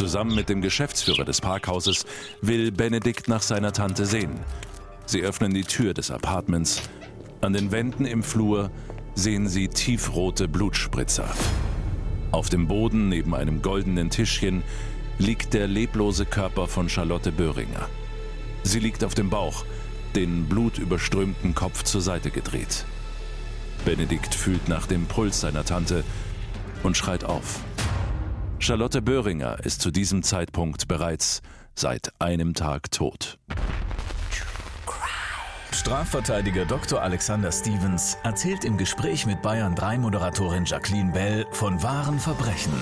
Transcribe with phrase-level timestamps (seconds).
[0.00, 2.06] Zusammen mit dem Geschäftsführer des Parkhauses
[2.40, 4.40] will Benedikt nach seiner Tante sehen.
[5.04, 6.80] Sie öffnen die Tür des Apartments.
[7.42, 8.70] An den Wänden im Flur
[9.14, 11.28] sehen sie tiefrote Blutspritzer.
[12.30, 14.62] Auf dem Boden neben einem goldenen Tischchen
[15.18, 17.86] liegt der leblose Körper von Charlotte Böhringer.
[18.62, 19.66] Sie liegt auf dem Bauch,
[20.16, 22.86] den blutüberströmten Kopf zur Seite gedreht.
[23.84, 26.04] Benedikt fühlt nach dem Puls seiner Tante
[26.82, 27.60] und schreit auf.
[28.62, 31.40] Charlotte Böhringer ist zu diesem Zeitpunkt bereits
[31.74, 33.38] seit einem Tag tot.
[35.72, 37.00] Strafverteidiger Dr.
[37.00, 42.74] Alexander Stevens erzählt im Gespräch mit Bayern 3 Moderatorin Jacqueline Bell von wahren Verbrechen.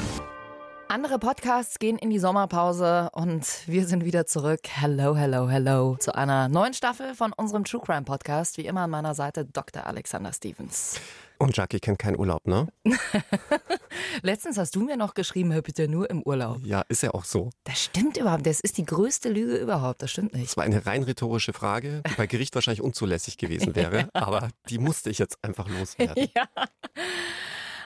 [0.89, 4.63] Andere Podcasts gehen in die Sommerpause und wir sind wieder zurück.
[4.69, 8.57] Hello, hello, hello zu einer neuen Staffel von unserem True Crime Podcast.
[8.57, 9.87] Wie immer an meiner Seite Dr.
[9.87, 11.01] Alexander Stevens.
[11.41, 12.67] Und Jackie kennt keinen Urlaub, ne?
[14.23, 16.59] Letztens hast du mir noch geschrieben, hör bitte nur im Urlaub.
[16.65, 17.51] Ja, ist ja auch so.
[17.63, 18.45] Das stimmt überhaupt.
[18.45, 20.03] Das ist die größte Lüge überhaupt.
[20.03, 20.49] Das stimmt nicht.
[20.49, 24.79] Das war eine rein rhetorische Frage, die bei Gericht wahrscheinlich unzulässig gewesen wäre, aber die
[24.79, 26.29] musste ich jetzt einfach loswerden.
[26.37, 26.49] ja.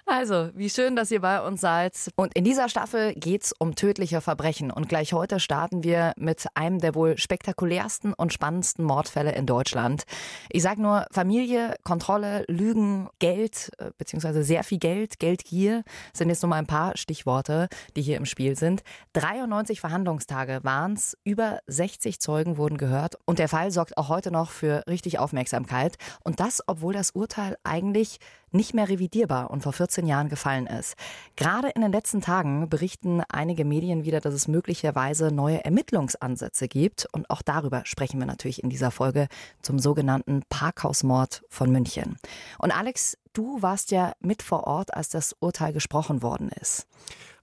[0.04, 1.94] Also, wie schön, dass ihr bei uns seid.
[2.16, 4.72] Und in dieser Staffel geht's um tödliche Verbrechen.
[4.72, 10.02] Und gleich heute starten wir mit einem der wohl spektakulärsten und spannendsten Mordfälle in Deutschland.
[10.50, 16.42] Ich sag nur Familie, Kontrolle, Lügen, Geld, äh, beziehungsweise sehr viel Geld, Geldgier sind jetzt
[16.42, 18.82] nur mal ein paar Stichworte, die hier im Spiel sind.
[19.12, 24.50] 93 Verhandlungstage waren's, über 60 Zeugen wurden gehört und der Fall sorgt auch heute noch
[24.50, 25.96] für richtig Aufmerksamkeit.
[26.24, 28.18] Und das, obwohl das Urteil eigentlich
[28.52, 30.94] nicht mehr revidierbar und vor 14 Jahren gefallen ist.
[31.36, 37.06] Gerade in den letzten Tagen berichten einige Medien wieder, dass es möglicherweise neue Ermittlungsansätze gibt.
[37.12, 39.28] Und auch darüber sprechen wir natürlich in dieser Folge
[39.62, 42.16] zum sogenannten Parkhausmord von München.
[42.58, 46.86] Und Alex, du warst ja mit vor Ort, als das Urteil gesprochen worden ist.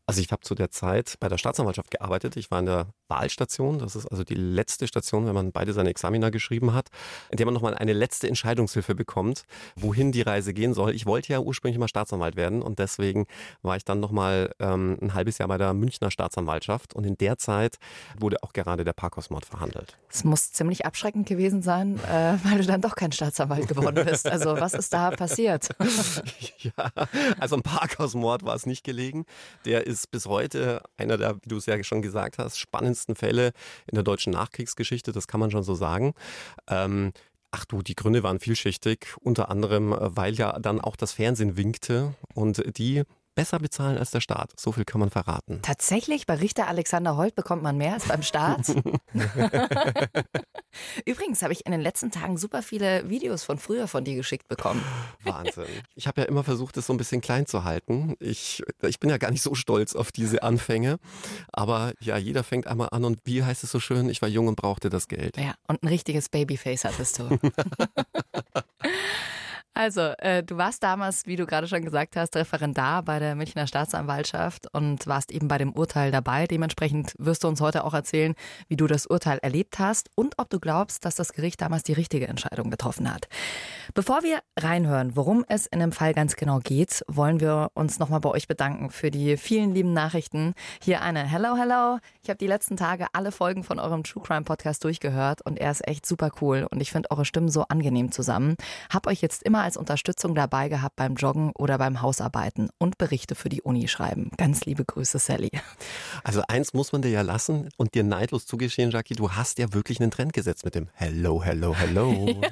[0.09, 2.35] Also ich habe zu der Zeit bei der Staatsanwaltschaft gearbeitet.
[2.35, 3.77] Ich war in der Wahlstation.
[3.77, 6.87] Das ist also die letzte Station, wenn man beide seine Examina geschrieben hat,
[7.29, 9.43] in der man nochmal eine letzte Entscheidungshilfe bekommt,
[9.75, 10.95] wohin die Reise gehen soll.
[10.95, 13.27] Ich wollte ja ursprünglich mal Staatsanwalt werden und deswegen
[13.61, 17.37] war ich dann nochmal ähm, ein halbes Jahr bei der Münchner Staatsanwaltschaft und in der
[17.37, 17.77] Zeit
[18.17, 19.99] wurde auch gerade der Parkhausmord verhandelt.
[20.09, 24.27] Es muss ziemlich abschreckend gewesen sein, äh, weil du dann doch kein Staatsanwalt geworden bist.
[24.27, 25.69] Also was ist da passiert?
[26.57, 26.91] ja,
[27.39, 29.25] also ein Parkhausmord war es nicht gelegen.
[29.65, 33.15] Der ist ist bis heute einer der, wie du es ja schon gesagt hast, spannendsten
[33.15, 33.51] Fälle
[33.87, 36.13] in der deutschen Nachkriegsgeschichte, das kann man schon so sagen.
[36.67, 37.11] Ähm,
[37.51, 41.57] Ach du, die Gründe waren vielschichtig, unter anderem, äh, weil ja dann auch das Fernsehen
[41.57, 43.03] winkte und die
[43.35, 44.51] besser bezahlen als der Staat.
[44.59, 45.61] So viel kann man verraten.
[45.61, 48.67] Tatsächlich, bei Richter Alexander Holt bekommt man mehr als beim Staat.
[51.05, 54.47] Übrigens habe ich in den letzten Tagen super viele Videos von früher von dir geschickt
[54.47, 54.83] bekommen.
[55.23, 55.65] Wahnsinn.
[55.95, 58.15] Ich habe ja immer versucht, das so ein bisschen klein zu halten.
[58.19, 60.97] Ich, ich bin ja gar nicht so stolz auf diese Anfänge.
[61.51, 64.09] Aber ja, jeder fängt einmal an und wie heißt es so schön?
[64.09, 65.37] Ich war jung und brauchte das Geld.
[65.37, 67.39] Ja, und ein richtiges Babyface hattest du.
[69.75, 73.65] Also, äh, du warst damals, wie du gerade schon gesagt hast, Referendar bei der Münchner
[73.65, 76.47] Staatsanwaltschaft und warst eben bei dem Urteil dabei.
[76.47, 78.35] Dementsprechend wirst du uns heute auch erzählen,
[78.67, 81.93] wie du das Urteil erlebt hast und ob du glaubst, dass das Gericht damals die
[81.93, 83.29] richtige Entscheidung getroffen hat.
[83.93, 88.19] Bevor wir reinhören, worum es in dem Fall ganz genau geht, wollen wir uns nochmal
[88.19, 90.55] bei euch bedanken für die vielen lieben Nachrichten.
[90.81, 91.99] Hier eine Hello, hello.
[92.21, 95.71] Ich habe die letzten Tage alle Folgen von eurem True Crime Podcast durchgehört und er
[95.71, 98.55] ist echt super cool und ich finde eure Stimmen so angenehm zusammen.
[98.91, 103.35] Hab euch jetzt immer als Unterstützung dabei gehabt beim Joggen oder beim Hausarbeiten und Berichte
[103.35, 104.31] für die Uni schreiben.
[104.37, 105.51] Ganz liebe Grüße, Sally.
[106.23, 109.73] Also eins muss man dir ja lassen und dir neidlos zugestehen, Jackie, du hast ja
[109.73, 112.41] wirklich einen Trend gesetzt mit dem Hello, Hello, Hello.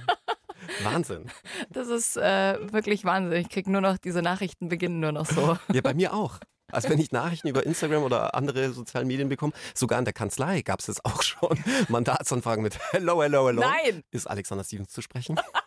[0.79, 0.91] Ja.
[0.91, 1.25] Wahnsinn.
[1.69, 3.39] Das ist äh, wirklich Wahnsinn.
[3.39, 5.57] Ich kriege nur noch, diese Nachrichten beginnen nur noch so.
[5.71, 6.39] Ja, bei mir auch.
[6.69, 10.61] Also wenn ich Nachrichten über Instagram oder andere sozialen Medien bekomme, sogar in der Kanzlei
[10.61, 11.57] gab es das auch schon.
[11.87, 13.61] Mandatsanfragen mit Hello, Hello, Hello.
[13.61, 14.03] Nein!
[14.11, 15.39] Ist Alexander Stevens zu sprechen?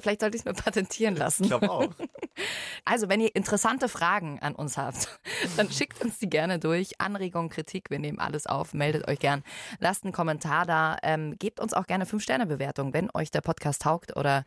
[0.00, 1.44] Vielleicht sollte ich es mir patentieren lassen.
[1.44, 1.88] Ich glaube auch.
[2.86, 5.08] Also, wenn ihr interessante Fragen an uns habt,
[5.56, 7.00] dann schickt uns die gerne durch.
[7.00, 8.74] Anregungen, Kritik, wir nehmen alles auf.
[8.74, 9.42] Meldet euch gern.
[9.78, 10.98] Lasst einen Kommentar da.
[11.02, 14.44] Ähm, gebt uns auch gerne 5-Sterne-Bewertung, wenn euch der Podcast taugt oder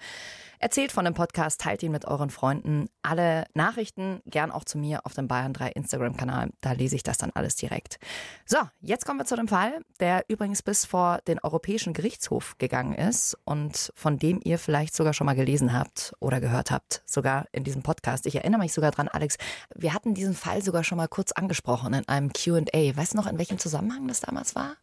[0.59, 2.89] erzählt von dem Podcast, teilt ihn mit euren Freunden.
[3.01, 6.49] Alle Nachrichten gern auch zu mir auf dem Bayern 3 Instagram-Kanal.
[6.61, 7.99] Da lese ich das dann alles direkt.
[8.45, 12.93] So, jetzt kommen wir zu dem Fall, der übrigens bis vor den Europäischen Gerichtshof gegangen
[12.93, 17.45] ist und von dem ihr vielleicht sogar schon mal gelesen habt oder gehört habt, sogar
[17.53, 18.25] in diesem Podcast.
[18.25, 19.37] Ich erinnere mich sogar dran, Alex,
[19.73, 22.65] wir hatten diesen Fall sogar schon mal kurz angesprochen in einem QA.
[22.73, 24.75] Weißt du noch, in welchem Zusammenhang das damals war?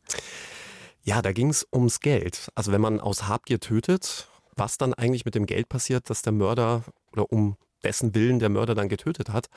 [1.02, 2.50] Ja, da ging es ums Geld.
[2.54, 6.32] Also wenn man aus Habgier tötet, was dann eigentlich mit dem Geld passiert, das der
[6.32, 9.48] Mörder oder um dessen Willen der Mörder dann getötet hat,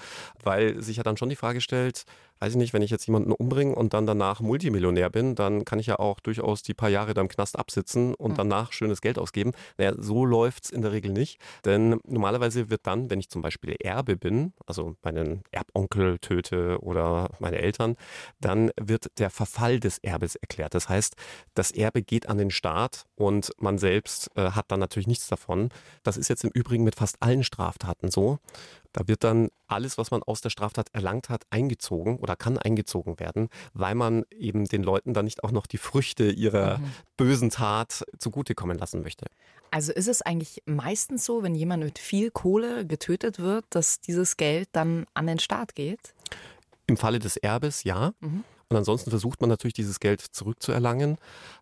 [0.43, 2.03] weil sich ja dann schon die Frage stellt,
[2.39, 5.79] weiß ich nicht, wenn ich jetzt jemanden umbringe und dann danach Multimillionär bin, dann kann
[5.79, 8.37] ich ja auch durchaus die paar Jahre da im Knast absitzen und mhm.
[8.37, 9.51] danach schönes Geld ausgeben.
[9.77, 11.39] Naja, so läuft es in der Regel nicht.
[11.65, 17.29] Denn normalerweise wird dann, wenn ich zum Beispiel Erbe bin, also meinen Erbonkel töte oder
[17.39, 17.95] meine Eltern,
[18.39, 20.73] dann wird der Verfall des Erbes erklärt.
[20.73, 21.15] Das heißt,
[21.53, 25.69] das Erbe geht an den Staat und man selbst äh, hat dann natürlich nichts davon.
[26.03, 28.39] Das ist jetzt im Übrigen mit fast allen Straftaten so.
[28.97, 33.19] Da wird dann alles, was man aus der Straftat erlangt hat, eingezogen oder kann eingezogen
[33.19, 36.91] werden, weil man eben den Leuten dann nicht auch noch die Früchte ihrer mhm.
[37.15, 39.27] bösen Tat zugutekommen lassen möchte.
[39.69, 44.35] Also ist es eigentlich meistens so, wenn jemand mit viel Kohle getötet wird, dass dieses
[44.35, 46.15] Geld dann an den Staat geht?
[46.87, 48.13] Im Falle des Erbes ja.
[48.19, 48.43] Mhm.
[48.69, 51.17] Und ansonsten versucht man natürlich, dieses Geld zurückzuerlangen.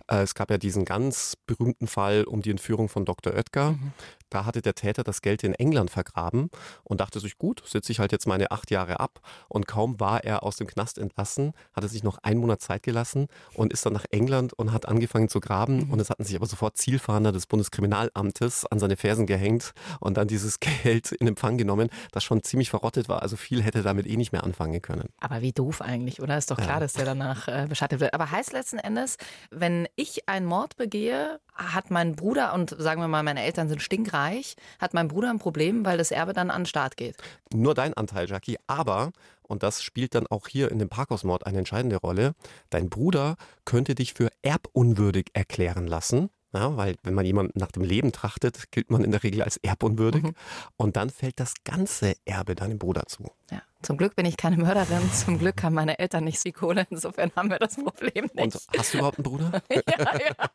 [0.08, 3.34] Äh, es gab ja diesen ganz berühmten Fall um die Entführung von Dr.
[3.34, 3.74] Oetker.
[3.74, 3.94] Mhm.
[4.30, 6.50] Da hatte der Täter das Geld in England vergraben
[6.84, 9.22] und dachte sich, gut, sitze ich halt jetzt meine acht Jahre ab.
[9.48, 12.84] Und kaum war er aus dem Knast entlassen, hat er sich noch einen Monat Zeit
[12.84, 15.86] gelassen und ist dann nach England und hat angefangen zu graben.
[15.86, 15.92] Mhm.
[15.92, 20.28] Und es hatten sich aber sofort Zielfahnder des Bundeskriminalamtes an seine Fersen gehängt und dann
[20.28, 23.22] dieses Geld in Empfang genommen, das schon ziemlich verrottet war.
[23.22, 25.10] Also viel hätte damit eh nicht mehr anfangen können.
[25.20, 26.38] Aber wie doof eigentlich, oder?
[26.38, 26.80] Ist doch klar, ja.
[26.80, 28.14] dass der danach äh, beschattet wird.
[28.14, 29.18] Aber heißt letzten Endes,
[29.52, 33.82] wenn ich einen Mord begehe, hat mein Bruder und sagen wir mal, meine Eltern sind
[33.82, 37.18] stinkreich, hat mein Bruder ein Problem, weil das Erbe dann an den Staat geht.
[37.54, 39.12] Nur dein Anteil, Jackie, aber,
[39.44, 42.34] und das spielt dann auch hier in dem Parkhausmord eine entscheidende Rolle,
[42.70, 46.30] dein Bruder könnte dich für erbunwürdig erklären lassen.
[46.54, 49.58] Ja, weil wenn man jemanden nach dem Leben trachtet, gilt man in der Regel als
[49.58, 50.24] erbunwürdig.
[50.24, 50.36] Mhm.
[50.78, 53.26] Und dann fällt das ganze Erbe deinem Bruder zu.
[53.52, 53.62] Ja.
[53.86, 55.12] Zum Glück bin ich keine Mörderin.
[55.14, 56.88] Zum Glück haben meine Eltern nicht die Kohle.
[56.90, 58.56] Insofern haben wir das Problem nicht.
[58.56, 59.62] Und hast du überhaupt einen Bruder?
[59.72, 60.50] ja, ja.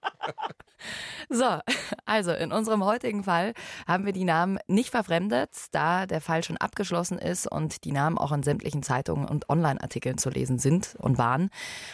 [1.28, 1.60] So,
[2.06, 3.54] also in unserem heutigen Fall
[3.86, 8.18] haben wir die Namen nicht verfremdet, da der Fall schon abgeschlossen ist und die Namen
[8.18, 11.50] auch in sämtlichen Zeitungen und Online-Artikeln zu lesen sind und waren.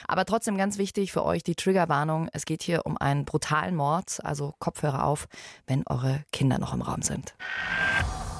[0.08, 2.30] Aber trotzdem ganz wichtig für euch die Triggerwarnung.
[2.32, 5.28] Es geht hier um einen brutalen Mord, also Kopfhörer auf,
[5.66, 7.34] wenn eure Kinder noch im Raum sind.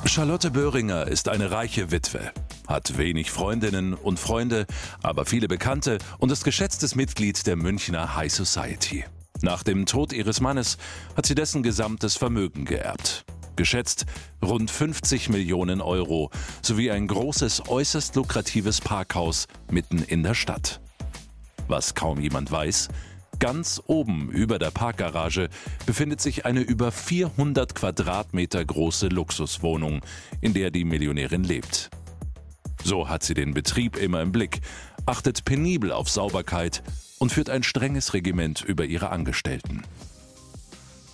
[0.05, 2.33] Charlotte Böhringer ist eine reiche Witwe,
[2.67, 4.67] hat wenig Freundinnen und Freunde,
[5.03, 9.05] aber viele Bekannte und ist geschätztes Mitglied der Münchner High Society.
[9.43, 10.79] Nach dem Tod ihres Mannes
[11.17, 13.25] hat sie dessen gesamtes Vermögen geerbt.
[13.57, 14.07] Geschätzt
[14.45, 16.31] rund 50 Millionen Euro
[16.63, 20.81] sowie ein großes, äußerst lukratives Parkhaus mitten in der Stadt.
[21.69, 22.89] Was kaum jemand weiß,
[23.39, 25.51] Ganz oben über der Parkgarage
[25.85, 30.01] befindet sich eine über 400 Quadratmeter große Luxuswohnung,
[30.41, 31.91] in der die Millionärin lebt.
[32.83, 34.61] So hat sie den Betrieb immer im Blick,
[35.05, 36.83] achtet penibel auf Sauberkeit
[37.19, 39.83] und führt ein strenges Regiment über ihre Angestellten.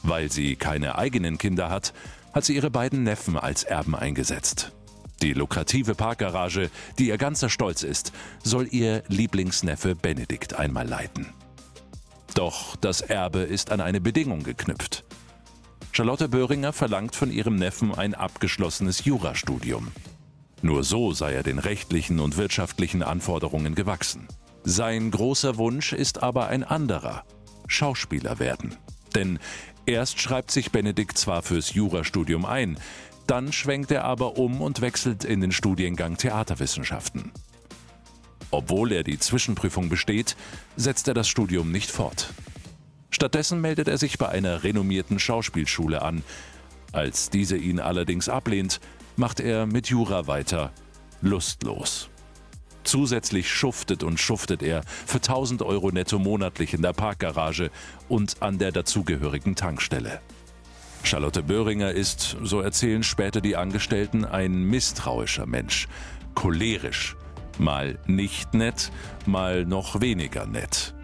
[0.02, 1.92] Weil sie keine eigenen Kinder hat,
[2.32, 4.72] hat sie ihre beiden Neffen als Erben eingesetzt.
[5.22, 11.26] Die lukrative Parkgarage, die ihr ganzer Stolz ist, soll ihr Lieblingsneffe Benedikt einmal leiten.
[12.34, 15.05] Doch das Erbe ist an eine Bedingung geknüpft.
[15.93, 19.93] Charlotte Böhringer verlangt von ihrem Neffen ein abgeschlossenes Jurastudium.
[20.62, 24.29] Nur so sei er den rechtlichen und wirtschaftlichen Anforderungen gewachsen.
[24.65, 27.24] Sein großer Wunsch ist aber ein anderer,
[27.67, 28.77] Schauspieler werden.
[29.15, 29.39] Denn
[29.84, 32.79] erst schreibt sich Benedikt zwar fürs Jurastudium ein,
[33.27, 37.32] dann schwenkt er aber um und wechselt in den Studiengang Theaterwissenschaften.
[38.52, 40.36] Obwohl er die Zwischenprüfung besteht,
[40.76, 42.28] setzt er das Studium nicht fort.
[43.10, 46.22] Stattdessen meldet er sich bei einer renommierten Schauspielschule an.
[46.92, 48.80] Als diese ihn allerdings ablehnt,
[49.16, 50.70] macht er mit Jura weiter,
[51.22, 52.10] lustlos.
[52.84, 57.70] Zusätzlich schuftet und schuftet er für 1000 Euro netto monatlich in der Parkgarage
[58.08, 60.20] und an der dazugehörigen Tankstelle.
[61.04, 65.88] Charlotte Böhringer ist, so erzählen später die Angestellten, ein misstrauischer Mensch,
[66.34, 67.16] cholerisch
[67.62, 68.90] Mal nicht nett,
[69.24, 70.94] mal noch weniger nett.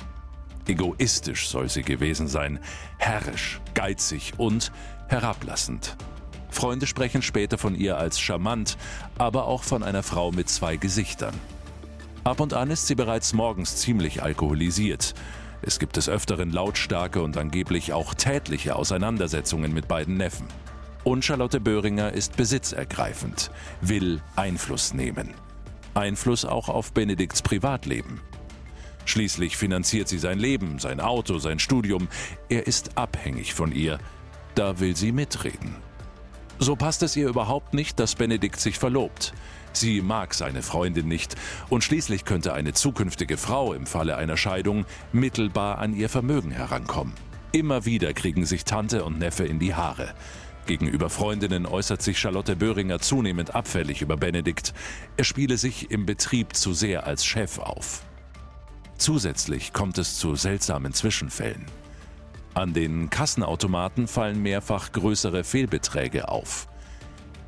[0.66, 2.58] Egoistisch soll sie gewesen sein,
[2.98, 4.72] herrisch, geizig und
[5.06, 5.96] herablassend.
[6.50, 8.76] Freunde sprechen später von ihr als charmant,
[9.18, 11.34] aber auch von einer Frau mit zwei Gesichtern.
[12.24, 15.14] Ab und an ist sie bereits morgens ziemlich alkoholisiert.
[15.62, 20.46] Es gibt des Öfteren lautstarke und angeblich auch tätliche Auseinandersetzungen mit beiden Neffen.
[21.04, 25.34] Und Charlotte Böhringer ist besitzergreifend, will Einfluss nehmen.
[25.98, 28.20] Einfluss auch auf Benedikts Privatleben.
[29.04, 32.08] Schließlich finanziert sie sein Leben, sein Auto, sein Studium.
[32.48, 33.98] Er ist abhängig von ihr.
[34.54, 35.76] Da will sie mitreden.
[36.58, 39.32] So passt es ihr überhaupt nicht, dass Benedikt sich verlobt.
[39.72, 41.36] Sie mag seine Freundin nicht
[41.68, 47.14] und schließlich könnte eine zukünftige Frau im Falle einer Scheidung mittelbar an ihr Vermögen herankommen.
[47.52, 50.14] Immer wieder kriegen sich Tante und Neffe in die Haare.
[50.68, 54.75] Gegenüber Freundinnen äußert sich Charlotte Böhringer zunehmend abfällig über Benedikt.
[55.16, 58.02] Er spiele sich im Betrieb zu sehr als Chef auf.
[58.98, 61.64] Zusätzlich kommt es zu seltsamen Zwischenfällen.
[62.52, 66.68] An den Kassenautomaten fallen mehrfach größere Fehlbeträge auf.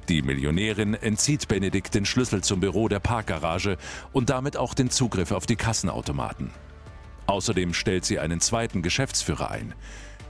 [0.08, 3.76] Die Millionärin entzieht Benedikt den Schlüssel zum Büro der Parkgarage
[4.12, 6.52] und damit auch den Zugriff auf die Kassenautomaten.
[7.26, 9.74] Außerdem stellt sie einen zweiten Geschäftsführer ein.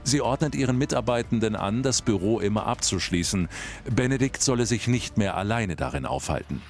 [0.03, 3.47] Sie ordnet ihren Mitarbeitenden an, das Büro immer abzuschließen.
[3.89, 6.61] Benedikt solle sich nicht mehr alleine darin aufhalten.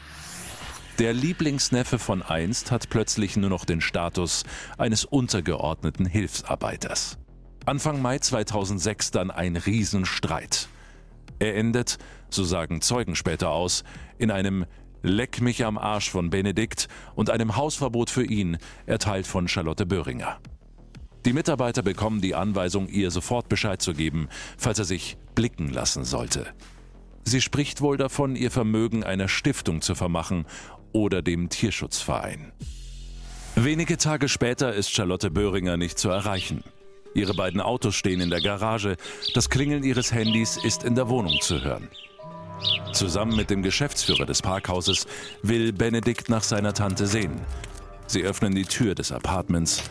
[1.00, 4.44] Der Lieblingsneffe von einst hat plötzlich nur noch den Status
[4.78, 7.18] eines untergeordneten Hilfsarbeiters.
[7.66, 10.68] Anfang Mai 2006 dann ein Riesenstreit.
[11.40, 11.98] Er endet,
[12.30, 13.84] so sagen Zeugen später aus,
[14.18, 14.66] in einem
[15.04, 20.40] Leck mich am Arsch von Benedikt und einem Hausverbot für ihn, erteilt von Charlotte Böhringer.
[21.26, 26.04] Die Mitarbeiter bekommen die Anweisung, ihr sofort Bescheid zu geben, falls er sich blicken lassen
[26.04, 26.48] sollte.
[27.24, 30.46] Sie spricht wohl davon, ihr Vermögen einer Stiftung zu vermachen
[30.92, 32.52] oder dem Tierschutzverein.
[33.56, 36.64] Wenige Tage später ist Charlotte Böhringer nicht zu erreichen.
[37.14, 38.96] Ihre beiden Autos stehen in der Garage.
[39.34, 41.90] Das Klingeln ihres Handys ist in der Wohnung zu hören.
[42.94, 45.06] Zusammen mit dem Geschäftsführer des Parkhauses
[45.44, 47.42] will Benedikt nach seiner Tante sehen.
[48.08, 49.84] Sie öffnen die Tür des Apartments.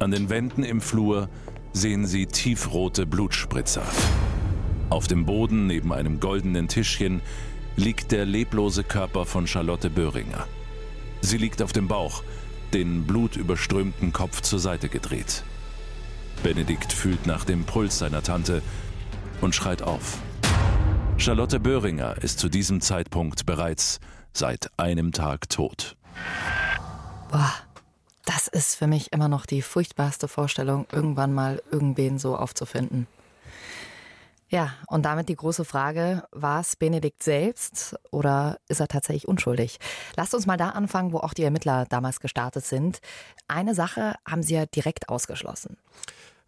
[0.00, 1.28] An den Wänden im Flur
[1.72, 3.82] sehen sie tiefrote Blutspritzer.
[4.90, 7.20] Auf dem Boden neben einem goldenen Tischchen
[7.76, 10.46] liegt der leblose Körper von Charlotte Böhringer.
[11.20, 12.22] Sie liegt auf dem Bauch,
[12.72, 15.42] den blutüberströmten Kopf zur Seite gedreht.
[16.44, 18.62] Benedikt fühlt nach dem Puls seiner Tante
[19.40, 20.18] und schreit auf.
[21.16, 23.98] Charlotte Böhringer ist zu diesem Zeitpunkt bereits
[24.32, 25.96] seit einem Tag tot.
[27.30, 27.52] Boah,
[28.28, 33.06] das ist für mich immer noch die furchtbarste Vorstellung, irgendwann mal irgendwen so aufzufinden.
[34.50, 39.78] Ja, und damit die große Frage, war es Benedikt selbst oder ist er tatsächlich unschuldig?
[40.16, 43.00] Lasst uns mal da anfangen, wo auch die Ermittler damals gestartet sind.
[43.46, 45.78] Eine Sache haben sie ja direkt ausgeschlossen.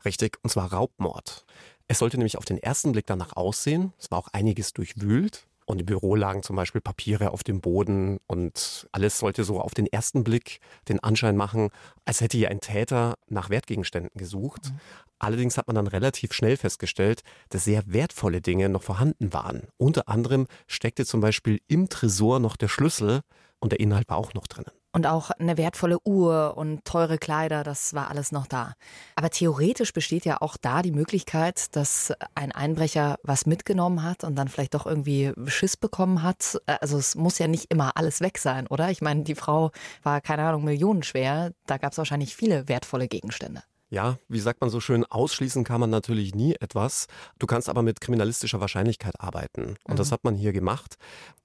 [0.05, 1.45] Richtig, und zwar Raubmord.
[1.89, 3.93] Es sollte nämlich auf den ersten Blick danach aussehen.
[3.99, 5.47] Es war auch einiges durchwühlt.
[5.71, 9.73] Und im Büro lagen zum Beispiel Papiere auf dem Boden und alles sollte so auf
[9.73, 10.59] den ersten Blick
[10.89, 11.69] den Anschein machen,
[12.05, 14.73] als hätte hier ein Täter nach Wertgegenständen gesucht.
[14.73, 14.81] Mhm.
[15.21, 19.69] Allerdings hat man dann relativ schnell festgestellt, dass sehr wertvolle Dinge noch vorhanden waren.
[19.77, 23.21] Unter anderem steckte zum Beispiel im Tresor noch der Schlüssel
[23.61, 24.73] und der Inhalt war auch noch drinnen.
[24.93, 28.75] Und auch eine wertvolle Uhr und teure Kleider, das war alles noch da.
[29.15, 34.35] Aber theoretisch besteht ja auch da die Möglichkeit, dass ein Einbrecher was mitgenommen hat und
[34.35, 36.61] dann vielleicht doch irgendwie Schiss bekommen hat.
[36.67, 38.91] Also es muss ja nicht immer alles weg sein, oder?
[38.91, 39.71] Ich meine, die Frau
[40.03, 41.53] war, keine Ahnung, millionenschwer.
[41.67, 43.63] Da gab es wahrscheinlich viele wertvolle Gegenstände.
[43.91, 47.09] Ja, wie sagt man so schön, ausschließen kann man natürlich nie etwas.
[47.41, 49.77] Du kannst aber mit kriminalistischer Wahrscheinlichkeit arbeiten.
[49.83, 49.97] Und mhm.
[49.97, 50.95] das hat man hier gemacht.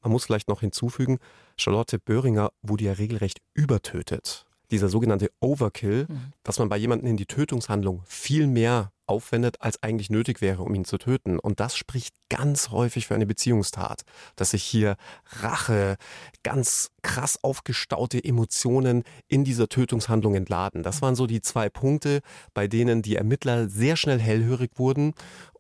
[0.02, 1.18] Man muss vielleicht noch hinzufügen,
[1.58, 4.46] Charlotte Böhringer wurde ja regelrecht übertötet.
[4.70, 6.34] Dieser sogenannte Overkill, mhm.
[6.44, 10.74] dass man bei jemandem in die Tötungshandlung viel mehr aufwendet, als eigentlich nötig wäre, um
[10.74, 11.40] ihn zu töten.
[11.40, 14.04] Und das spricht ganz häufig für eine Beziehungstat,
[14.36, 14.96] dass sich hier
[15.42, 15.98] Rache,
[16.44, 20.84] ganz krass aufgestaute Emotionen in dieser Tötungshandlung entladen.
[20.84, 22.22] Das waren so die zwei Punkte,
[22.54, 25.14] bei denen die Ermittler sehr schnell hellhörig wurden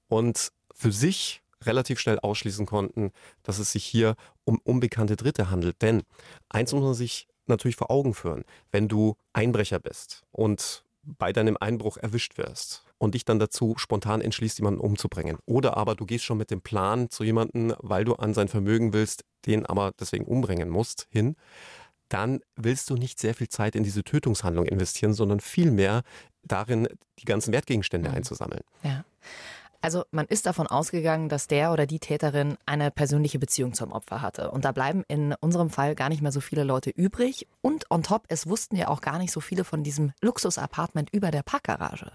[0.08, 3.12] und für sich relativ schnell ausschließen konnten,
[3.44, 5.82] dass es sich hier um unbekannte Dritte handelt.
[5.82, 6.04] Denn
[6.50, 11.58] eins muss man sich natürlich vor Augen führen, wenn du Einbrecher bist und bei deinem
[11.60, 15.38] Einbruch erwischt wirst und dich dann dazu spontan entschließt, jemanden umzubringen.
[15.46, 18.94] Oder aber du gehst schon mit dem Plan zu jemandem, weil du an sein Vermögen
[18.94, 21.36] willst, den aber deswegen umbringen musst, hin,
[22.10, 26.04] dann willst du nicht sehr viel Zeit in diese Tötungshandlung investieren, sondern vielmehr
[26.44, 26.88] darin,
[27.20, 28.16] die ganzen Wertgegenstände mhm.
[28.16, 28.62] einzusammeln.
[28.84, 29.04] Ja.
[29.82, 34.22] Also man ist davon ausgegangen, dass der oder die Täterin eine persönliche Beziehung zum Opfer
[34.24, 34.50] hatte.
[34.50, 37.48] Und da bleiben in unserem Fall gar nicht mehr so viele Leute übrig.
[37.62, 41.30] Und on top, es wussten ja auch gar nicht so viele von diesem Luxus-Apartment über
[41.30, 42.12] der Parkgarage.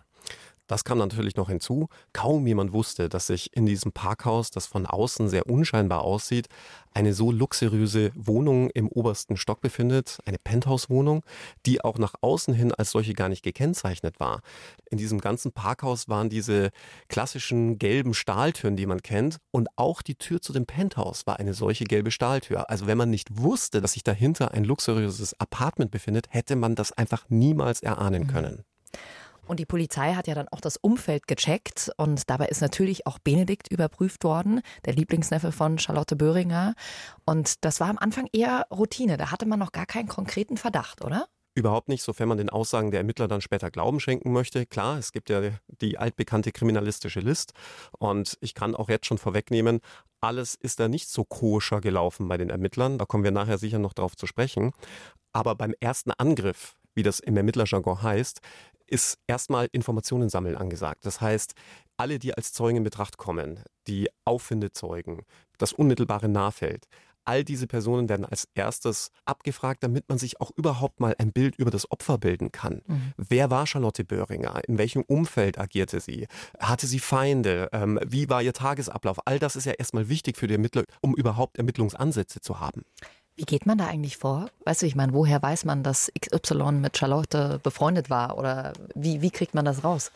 [0.71, 1.89] Das kam natürlich noch hinzu.
[2.13, 6.47] Kaum jemand wusste, dass sich in diesem Parkhaus, das von außen sehr unscheinbar aussieht,
[6.95, 11.25] eine so luxuriöse Wohnung im obersten Stock befindet, eine Penthouse-Wohnung,
[11.67, 14.43] die auch nach außen hin als solche gar nicht gekennzeichnet war.
[14.89, 16.71] In diesem ganzen Parkhaus waren diese
[17.09, 21.53] klassischen gelben Stahltüren, die man kennt, und auch die Tür zu dem Penthouse war eine
[21.53, 22.71] solche gelbe Stahltür.
[22.71, 26.93] Also wenn man nicht wusste, dass sich dahinter ein luxuriöses Apartment befindet, hätte man das
[26.93, 28.29] einfach niemals erahnen mhm.
[29.51, 33.19] Und die Polizei hat ja dann auch das Umfeld gecheckt und dabei ist natürlich auch
[33.19, 36.75] Benedikt überprüft worden, der Lieblingsneffe von Charlotte Böhringer.
[37.27, 41.05] Und das war am Anfang eher Routine, da hatte man noch gar keinen konkreten Verdacht,
[41.05, 41.27] oder?
[41.57, 44.67] Überhaupt nicht, sofern man den Aussagen der Ermittler dann später Glauben schenken möchte.
[44.67, 47.53] Klar, es gibt ja die altbekannte kriminalistische List
[47.99, 49.81] und ich kann auch jetzt schon vorwegnehmen,
[50.21, 52.99] alles ist da nicht so koscher gelaufen bei den Ermittlern.
[52.99, 54.71] Da kommen wir nachher sicher noch drauf zu sprechen.
[55.33, 58.41] Aber beim ersten Angriff, wie das im Ermittlerjargon heißt,
[58.91, 61.07] ist erstmal Informationen sammeln angesagt.
[61.07, 61.55] Das heißt,
[61.97, 65.23] alle, die als Zeugen in Betracht kommen, die Auffindezeugen,
[65.59, 66.87] das unmittelbare Nahfeld,
[67.25, 71.57] all diese Personen werden als erstes abgefragt, damit man sich auch überhaupt mal ein Bild
[71.57, 72.83] über das Opfer bilden kann.
[72.87, 73.13] Mhm.
[73.17, 74.61] Wer war Charlotte Böhringer?
[74.67, 76.27] In welchem Umfeld agierte sie?
[76.59, 77.69] Hatte sie Feinde?
[77.73, 79.19] Ähm, wie war ihr Tagesablauf?
[79.27, 82.83] All das ist ja erstmal wichtig für die Ermittler, um überhaupt Ermittlungsansätze zu haben.
[83.41, 84.51] Wie geht man da eigentlich vor?
[84.67, 88.37] Weißt du, ich meine, woher weiß man, dass XY mit Charlotte befreundet war?
[88.37, 90.13] Oder wie, wie kriegt man das raus?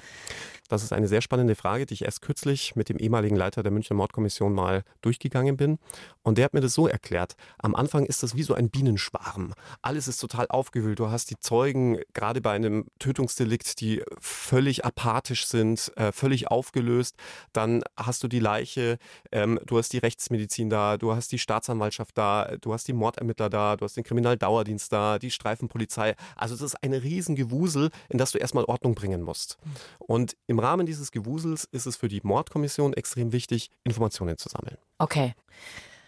[0.68, 3.70] Das ist eine sehr spannende Frage, die ich erst kürzlich mit dem ehemaligen Leiter der
[3.70, 5.78] Münchner Mordkommission mal durchgegangen bin.
[6.22, 7.36] Und der hat mir das so erklärt.
[7.58, 9.52] Am Anfang ist das wie so ein Bienenschwarm.
[9.82, 10.98] Alles ist total aufgewühlt.
[10.98, 17.16] Du hast die Zeugen, gerade bei einem Tötungsdelikt, die völlig apathisch sind, äh, völlig aufgelöst.
[17.52, 18.96] Dann hast du die Leiche,
[19.32, 23.50] ähm, du hast die Rechtsmedizin da, du hast die Staatsanwaltschaft da, du hast die Mordermittler
[23.50, 26.14] da, du hast den Kriminaldauerdienst da, die Streifenpolizei.
[26.36, 29.58] Also das ist ein Riesengewusel, in das du erstmal Ordnung bringen musst.
[29.98, 34.76] Und im Rahmen dieses Gewusels ist es für die Mordkommission extrem wichtig, Informationen zu sammeln.
[34.98, 35.34] Okay.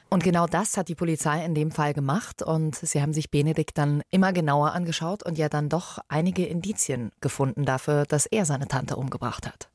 [0.08, 3.76] Und genau das hat die Polizei in dem Fall gemacht und sie haben sich Benedikt
[3.76, 8.68] dann immer genauer angeschaut und ja dann doch einige Indizien gefunden dafür, dass er seine
[8.68, 9.68] Tante umgebracht hat.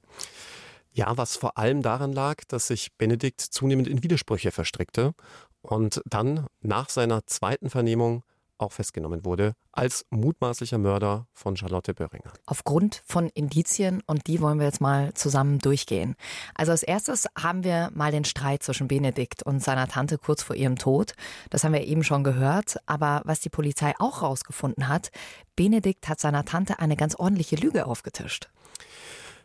[0.93, 5.13] Ja, was vor allem daran lag, dass sich Benedikt zunehmend in Widersprüche verstrickte
[5.61, 8.23] und dann nach seiner zweiten Vernehmung
[8.61, 12.31] auch festgenommen wurde als mutmaßlicher Mörder von Charlotte Böhringer.
[12.45, 16.15] Aufgrund von Indizien und die wollen wir jetzt mal zusammen durchgehen.
[16.55, 20.55] Also als erstes haben wir mal den Streit zwischen Benedikt und seiner Tante kurz vor
[20.55, 21.13] ihrem Tod.
[21.49, 25.11] Das haben wir eben schon gehört, aber was die Polizei auch rausgefunden hat,
[25.55, 28.49] Benedikt hat seiner Tante eine ganz ordentliche Lüge aufgetischt.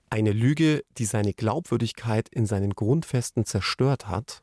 [0.09, 4.43] Eine Lüge, die seine Glaubwürdigkeit in seinen Grundfesten zerstört hat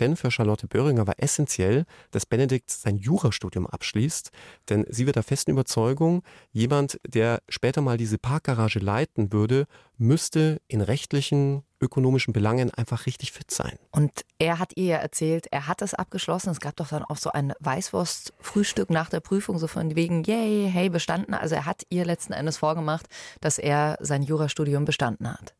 [0.00, 4.30] denn für Charlotte Böhringer war essentiell, dass Benedikt sein Jurastudium abschließt,
[4.68, 9.66] denn sie wird der festen Überzeugung, jemand, der später mal diese Parkgarage leiten würde,
[9.98, 13.78] müsste in rechtlichen, ökonomischen Belangen einfach richtig fit sein.
[13.90, 16.50] Und er hat ihr ja erzählt, er hat es abgeschlossen.
[16.50, 20.70] Es gab doch dann auch so ein Weißwurst-Frühstück nach der Prüfung, so von wegen, yay,
[20.70, 21.34] hey, bestanden.
[21.34, 23.06] Also er hat ihr letzten Endes vorgemacht,
[23.40, 25.54] dass er sein Jurastudium bestanden hat.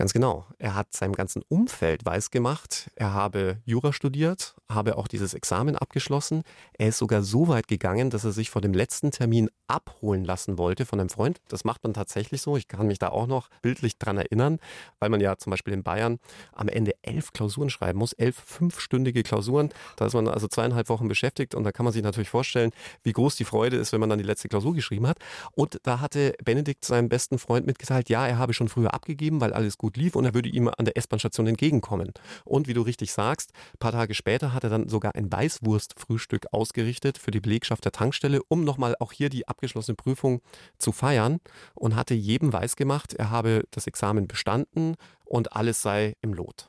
[0.00, 0.46] Ganz genau.
[0.58, 6.42] Er hat seinem ganzen Umfeld weisgemacht, er habe Jura studiert, habe auch dieses Examen abgeschlossen.
[6.72, 10.56] Er ist sogar so weit gegangen, dass er sich vor dem letzten Termin abholen lassen
[10.56, 11.42] wollte von einem Freund.
[11.48, 12.56] Das macht man tatsächlich so.
[12.56, 14.58] Ich kann mich da auch noch bildlich dran erinnern,
[15.00, 16.18] weil man ja zum Beispiel in Bayern
[16.54, 19.68] am Ende elf Klausuren schreiben muss, elf fünfstündige Klausuren.
[19.96, 22.70] Da ist man also zweieinhalb Wochen beschäftigt und da kann man sich natürlich vorstellen,
[23.02, 25.18] wie groß die Freude ist, wenn man dann die letzte Klausur geschrieben hat.
[25.52, 29.52] Und da hatte Benedikt seinem besten Freund mitgeteilt, ja, er habe schon früher abgegeben, weil
[29.52, 32.12] alles gut gut lief und er würde ihm an der S-Bahn-Station entgegenkommen.
[32.44, 36.46] Und wie du richtig sagst, ein paar Tage später hat er dann sogar ein Weißwurstfrühstück
[36.52, 40.42] ausgerichtet für die Belegschaft der Tankstelle, um nochmal auch hier die abgeschlossene Prüfung
[40.78, 41.40] zu feiern
[41.74, 46.68] und hatte jedem weiß gemacht, er habe das Examen bestanden und alles sei im Lot.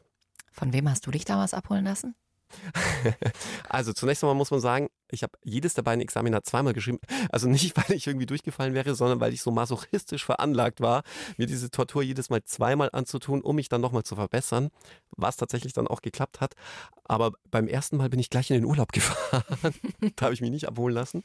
[0.51, 2.15] Von wem hast du dich damals abholen lassen?
[3.69, 6.99] also zunächst einmal muss man sagen, ich habe jedes der beiden Examina zweimal geschrieben.
[7.29, 11.03] Also nicht, weil ich irgendwie durchgefallen wäre, sondern weil ich so masochistisch veranlagt war,
[11.37, 14.69] mir diese Tortur jedes Mal zweimal anzutun, um mich dann nochmal zu verbessern,
[15.11, 16.53] was tatsächlich dann auch geklappt hat.
[17.03, 19.43] Aber beim ersten Mal bin ich gleich in den Urlaub gefahren.
[20.15, 21.23] da habe ich mich nicht abholen lassen.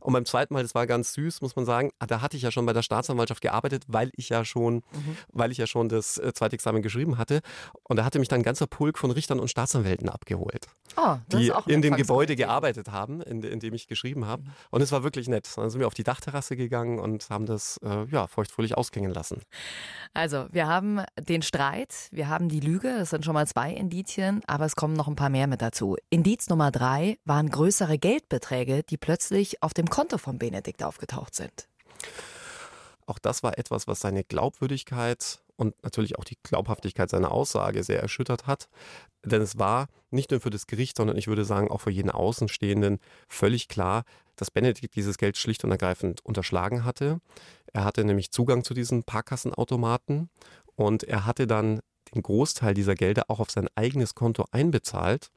[0.00, 2.50] Und beim zweiten Mal, das war ganz süß, muss man sagen, da hatte ich ja
[2.50, 5.16] schon bei der Staatsanwaltschaft gearbeitet, weil ich ja schon, mhm.
[5.32, 7.40] weil ich ja schon das äh, zweite Examen geschrieben hatte.
[7.84, 10.53] Und da hatte mich dann ein ganzer Pulk von Richtern und Staatsanwälten abgeholt,
[10.96, 14.44] oh, die in dem Gebäude gearbeitet haben in, in dem ich geschrieben habe.
[14.70, 15.48] Und es war wirklich nett.
[15.56, 19.42] Dann sind wir auf die Dachterrasse gegangen und haben das äh, ja, feuchtfröhlich ausklingen lassen.
[20.12, 24.42] Also, wir haben den Streit, wir haben die Lüge, das sind schon mal zwei Indizien,
[24.46, 25.96] aber es kommen noch ein paar mehr mit dazu.
[26.10, 31.68] Indiz Nummer drei waren größere Geldbeträge, die plötzlich auf dem Konto von Benedikt aufgetaucht sind.
[33.06, 38.00] Auch das war etwas, was seine Glaubwürdigkeit und natürlich auch die Glaubhaftigkeit seiner Aussage sehr
[38.00, 38.68] erschüttert hat.
[39.24, 42.10] Denn es war nicht nur für das Gericht, sondern ich würde sagen auch für jeden
[42.10, 44.04] Außenstehenden völlig klar,
[44.36, 47.20] dass Benedikt dieses Geld schlicht und ergreifend unterschlagen hatte.
[47.72, 50.28] Er hatte nämlich Zugang zu diesen Parkassenautomaten
[50.76, 51.80] und er hatte dann
[52.14, 55.30] den Großteil dieser Gelder auch auf sein eigenes Konto einbezahlt.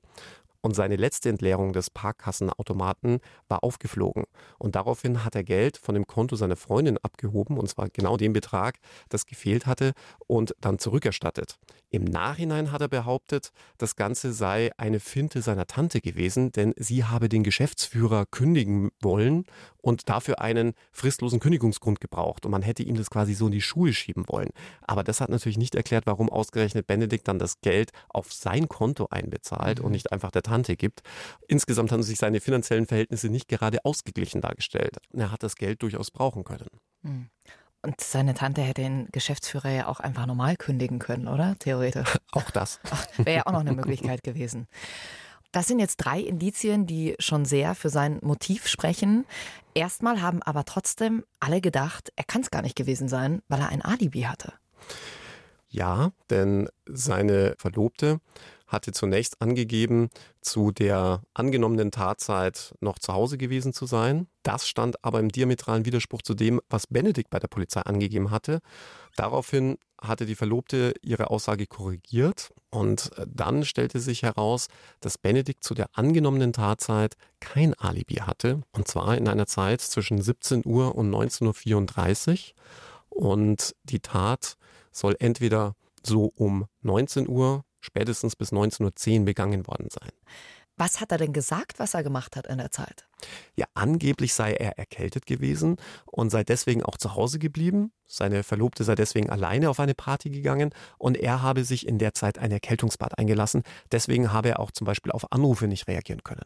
[0.62, 4.24] Und seine letzte Entleerung des Parkkassenautomaten war aufgeflogen.
[4.58, 8.34] Und daraufhin hat er Geld von dem Konto seiner Freundin abgehoben, und zwar genau den
[8.34, 9.94] Betrag, das gefehlt hatte,
[10.28, 11.58] und dann zurückerstattet.
[11.90, 17.06] Im Nachhinein hat er behauptet, das Ganze sei eine Finte seiner Tante gewesen, denn sie
[17.06, 19.46] habe den Geschäftsführer kündigen wollen
[19.82, 22.46] und dafür einen fristlosen Kündigungsgrund gebraucht.
[22.46, 24.50] Und man hätte ihm das quasi so in die Schuhe schieben wollen.
[24.82, 29.08] Aber das hat natürlich nicht erklärt, warum ausgerechnet Benedikt dann das Geld auf sein Konto
[29.10, 29.86] einbezahlt mhm.
[29.86, 31.02] und nicht einfach der Tante gibt.
[31.48, 34.98] Insgesamt haben sich seine finanziellen Verhältnisse nicht gerade ausgeglichen dargestellt.
[35.14, 36.70] Er hat das Geld durchaus brauchen können.
[37.02, 37.30] Mhm.
[37.84, 41.56] Und seine Tante hätte den Geschäftsführer ja auch einfach normal kündigen können, oder?
[41.60, 42.18] Theoretisch.
[42.32, 42.80] Auch das.
[43.18, 44.68] Wäre ja auch noch eine Möglichkeit gewesen.
[45.52, 49.26] Das sind jetzt drei Indizien, die schon sehr für sein Motiv sprechen.
[49.74, 53.70] Erstmal haben aber trotzdem alle gedacht, er kann es gar nicht gewesen sein, weil er
[53.70, 54.54] ein Alibi hatte.
[55.70, 58.20] Ja, denn seine Verlobte
[58.68, 60.10] hatte zunächst angegeben,
[60.42, 64.28] zu der angenommenen Tatzeit noch zu Hause gewesen zu sein.
[64.44, 68.60] Das stand aber im diametralen Widerspruch zu dem, was Benedikt bei der Polizei angegeben hatte.
[69.16, 74.68] Daraufhin hatte die Verlobte ihre Aussage korrigiert und äh, dann stellte sich heraus,
[75.00, 80.22] dass Benedikt zu der angenommenen Tatzeit kein Alibi hatte und zwar in einer Zeit zwischen
[80.22, 82.54] 17 Uhr und 19.34
[83.10, 84.58] Uhr und die Tat
[84.92, 90.10] soll entweder so um 19 Uhr spätestens bis 19.10 Uhr begangen worden sein.
[90.80, 93.08] Was hat er denn gesagt, was er gemacht hat in der Zeit?
[93.56, 97.92] Ja, angeblich sei er erkältet gewesen und sei deswegen auch zu Hause geblieben.
[98.06, 102.14] Seine Verlobte sei deswegen alleine auf eine Party gegangen und er habe sich in der
[102.14, 103.64] Zeit ein Erkältungsbad eingelassen.
[103.92, 106.46] Deswegen habe er auch zum Beispiel auf Anrufe nicht reagieren können.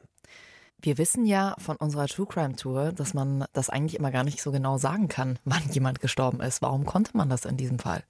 [0.81, 4.41] Wir wissen ja von unserer True Crime Tour, dass man das eigentlich immer gar nicht
[4.41, 6.61] so genau sagen kann, wann jemand gestorben ist.
[6.61, 8.03] Warum konnte man das in diesem Fall?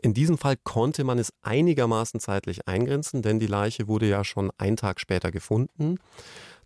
[0.00, 4.52] In diesem Fall konnte man es einigermaßen zeitlich eingrenzen, denn die Leiche wurde ja schon
[4.56, 5.98] einen Tag später gefunden.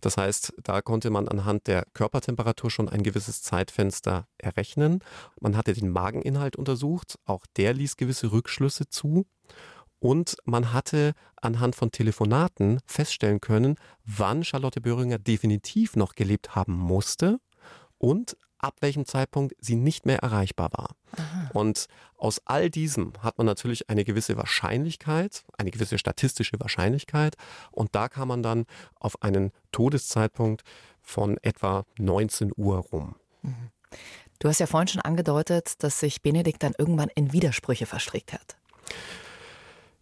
[0.01, 4.99] Das heißt, da konnte man anhand der Körpertemperatur schon ein gewisses Zeitfenster errechnen.
[5.39, 9.25] Man hatte den Mageninhalt untersucht, auch der ließ gewisse Rückschlüsse zu.
[9.99, 16.73] Und man hatte anhand von Telefonaten feststellen können, wann Charlotte Böhringer definitiv noch gelebt haben
[16.73, 17.39] musste
[17.97, 20.95] und ab welchem Zeitpunkt sie nicht mehr erreichbar war.
[21.17, 21.49] Aha.
[21.53, 27.35] Und aus all diesem hat man natürlich eine gewisse Wahrscheinlichkeit, eine gewisse statistische Wahrscheinlichkeit.
[27.71, 30.63] Und da kam man dann auf einen Todeszeitpunkt
[31.01, 33.15] von etwa 19 Uhr rum.
[33.41, 33.69] Mhm.
[34.39, 38.57] Du hast ja vorhin schon angedeutet, dass sich Benedikt dann irgendwann in Widersprüche verstrickt hat.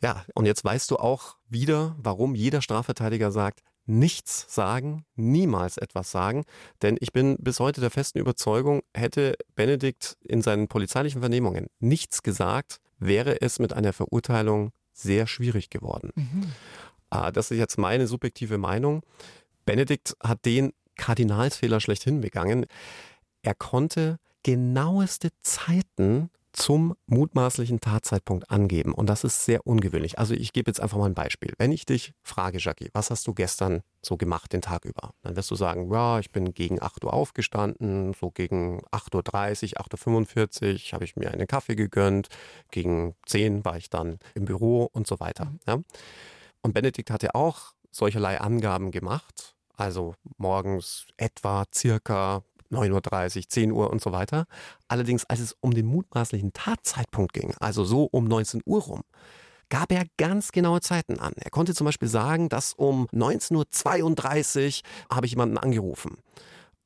[0.02, 6.12] Ja, und jetzt weißt du auch wieder, warum jeder Strafverteidiger sagt, nichts sagen, niemals etwas
[6.12, 6.44] sagen,
[6.82, 12.24] denn ich bin bis heute der festen Überzeugung, hätte Benedikt in seinen polizeilichen Vernehmungen nichts
[12.24, 16.12] gesagt, wäre es mit einer Verurteilung sehr schwierig geworden.
[16.16, 16.52] Mhm.
[17.10, 19.04] Ah, das ist jetzt meine subjektive Meinung.
[19.66, 22.66] Benedikt hat den Kardinalsfehler schlechthin begangen.
[23.42, 28.94] Er konnte genaueste Zeiten zum mutmaßlichen Tatzeitpunkt angeben.
[28.94, 30.20] Und das ist sehr ungewöhnlich.
[30.20, 31.54] Also ich gebe jetzt einfach mal ein Beispiel.
[31.58, 35.14] Wenn ich dich frage, Jackie, was hast du gestern so gemacht den Tag über?
[35.22, 39.86] Dann wirst du sagen, ja, ich bin gegen 8 Uhr aufgestanden, so gegen 8.30 Uhr,
[39.86, 42.28] 8.45 Uhr habe ich mir einen Kaffee gegönnt,
[42.72, 45.46] gegen 10 war ich dann im Büro und so weiter.
[45.46, 45.60] Mhm.
[45.68, 45.80] Ja?
[46.62, 49.56] Und Benedikt hatte auch solcherlei Angaben gemacht.
[49.76, 54.46] Also morgens etwa circa 9.30 Uhr, 10 Uhr und so weiter.
[54.88, 59.02] Allerdings, als es um den mutmaßlichen Tatzeitpunkt ging, also so um 19 Uhr rum,
[59.70, 61.34] gab er ganz genaue Zeiten an.
[61.38, 66.18] Er konnte zum Beispiel sagen, dass um 19.32 Uhr habe ich jemanden angerufen.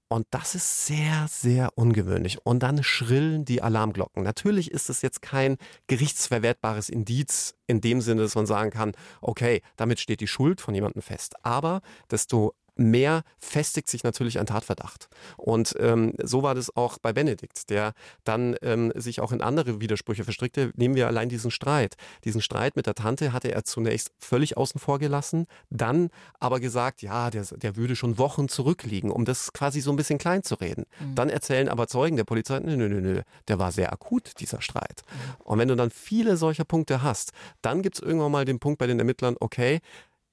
[0.07, 2.45] Und das ist sehr, sehr ungewöhnlich.
[2.45, 4.23] Und dann schrillen die Alarmglocken.
[4.23, 9.61] Natürlich ist es jetzt kein gerichtsverwertbares Indiz in dem Sinne, dass man sagen kann, okay,
[9.77, 11.33] damit steht die Schuld von jemandem fest.
[11.41, 15.07] Aber desto mehr festigt sich natürlich ein Tatverdacht.
[15.37, 19.79] Und ähm, so war das auch bei Benedikt, der dann ähm, sich auch in andere
[19.79, 20.71] Widersprüche verstrickte.
[20.75, 21.95] Nehmen wir allein diesen Streit.
[22.23, 26.09] Diesen Streit mit der Tante hatte er zunächst völlig außen vor gelassen, dann
[26.39, 30.17] aber gesagt, ja, der, der würde schon Wochen zurückliegen, um das quasi so ein bisschen
[30.17, 30.85] klein zu reden.
[30.99, 31.15] Mhm.
[31.15, 34.61] Dann erzählen aber Zeugen der Polizei, nö, nö, nö, nö, der war sehr akut, dieser
[34.61, 35.03] Streit.
[35.07, 35.45] Mhm.
[35.45, 38.79] Und wenn du dann viele solcher Punkte hast, dann gibt es irgendwann mal den Punkt
[38.79, 39.79] bei den Ermittlern, okay,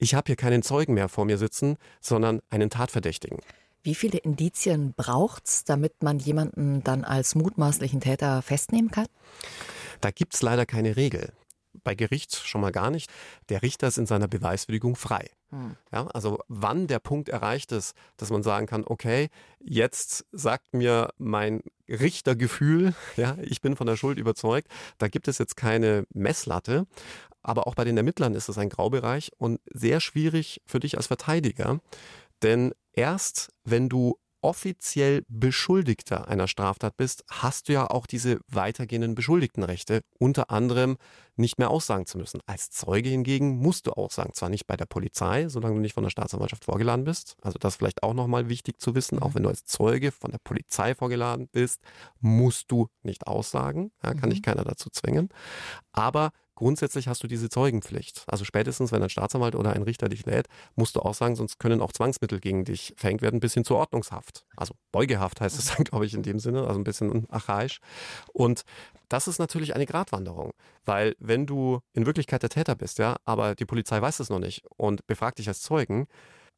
[0.03, 3.39] ich habe hier keinen Zeugen mehr vor mir sitzen, sondern einen Tatverdächtigen.
[3.83, 9.07] Wie viele Indizien braucht es, damit man jemanden dann als mutmaßlichen Täter festnehmen kann?
[10.01, 11.33] Da gibt es leider keine Regel.
[11.83, 13.09] Bei Gericht schon mal gar nicht.
[13.49, 15.29] Der Richter ist in seiner Beweiswürdigung frei.
[15.49, 15.75] Hm.
[15.91, 21.09] Ja, also wann der Punkt erreicht ist, dass man sagen kann, okay, jetzt sagt mir
[21.17, 26.87] mein Richtergefühl, ja, ich bin von der Schuld überzeugt, da gibt es jetzt keine Messlatte.
[27.43, 31.07] Aber auch bei den Ermittlern ist es ein Graubereich und sehr schwierig für dich als
[31.07, 31.79] Verteidiger.
[32.41, 39.15] Denn erst wenn du offiziell Beschuldigter einer Straftat bist, hast du ja auch diese weitergehenden
[39.15, 40.97] Beschuldigtenrechte, unter anderem
[41.35, 42.41] nicht mehr aussagen zu müssen.
[42.45, 46.03] Als Zeuge hingegen musst du aussagen, zwar nicht bei der Polizei, solange du nicht von
[46.03, 49.35] der Staatsanwaltschaft vorgeladen bist, also das ist vielleicht auch nochmal wichtig zu wissen, auch mhm.
[49.35, 51.81] wenn du als Zeuge von der Polizei vorgeladen bist,
[52.19, 54.33] musst du nicht aussagen, ja, kann mhm.
[54.33, 55.29] dich keiner dazu zwingen,
[55.93, 58.23] aber Grundsätzlich hast du diese Zeugenpflicht.
[58.27, 61.59] Also spätestens, wenn ein Staatsanwalt oder ein Richter dich lädt, musst du auch sagen, sonst
[61.59, 64.45] können auch Zwangsmittel gegen dich verhängt werden, bis hin zur Ordnungshaft.
[64.55, 67.79] Also Beugehaft heißt es dann, glaube ich, in dem Sinne, also ein bisschen archaisch.
[68.33, 68.63] Und
[69.09, 70.53] das ist natürlich eine Gratwanderung,
[70.85, 74.39] weil wenn du in Wirklichkeit der Täter bist, ja, aber die Polizei weiß es noch
[74.39, 76.07] nicht und befragt dich als Zeugen,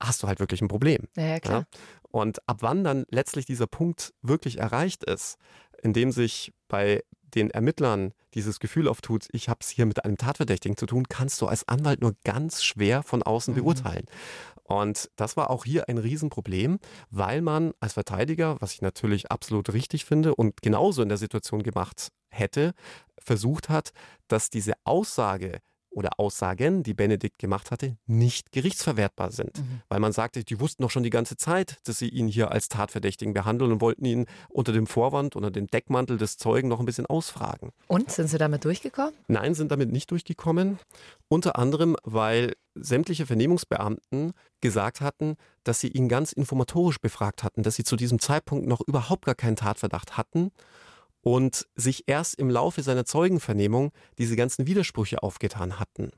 [0.01, 1.07] hast du halt wirklich ein Problem.
[1.15, 1.63] Ja, ja?
[2.11, 5.37] Und ab wann dann letztlich dieser Punkt wirklich erreicht ist,
[5.81, 7.03] in dem sich bei
[7.33, 11.41] den Ermittlern dieses Gefühl auftut, ich habe es hier mit einem Tatverdächtigen zu tun, kannst
[11.41, 13.59] du als Anwalt nur ganz schwer von außen mhm.
[13.59, 14.05] beurteilen.
[14.63, 16.79] Und das war auch hier ein Riesenproblem,
[17.11, 21.61] weil man als Verteidiger, was ich natürlich absolut richtig finde und genauso in der Situation
[21.61, 22.73] gemacht hätte,
[23.19, 23.91] versucht hat,
[24.27, 25.59] dass diese Aussage
[25.95, 29.57] oder Aussagen, die Benedikt gemacht hatte, nicht gerichtsverwertbar sind.
[29.57, 29.81] Mhm.
[29.89, 32.69] Weil man sagte, die wussten doch schon die ganze Zeit, dass sie ihn hier als
[32.69, 36.85] Tatverdächtigen behandeln und wollten ihn unter dem Vorwand, unter dem Deckmantel des Zeugen noch ein
[36.85, 37.71] bisschen ausfragen.
[37.87, 39.13] Und sind sie damit durchgekommen?
[39.27, 40.79] Nein, sind damit nicht durchgekommen.
[41.29, 47.75] Unter anderem, weil sämtliche Vernehmungsbeamten gesagt hatten, dass sie ihn ganz informatorisch befragt hatten, dass
[47.75, 50.51] sie zu diesem Zeitpunkt noch überhaupt gar keinen Tatverdacht hatten
[51.25, 56.11] und sich erst im Laufe seiner Zeugenvernehmung diese ganzen Widersprüche aufgetan hatten.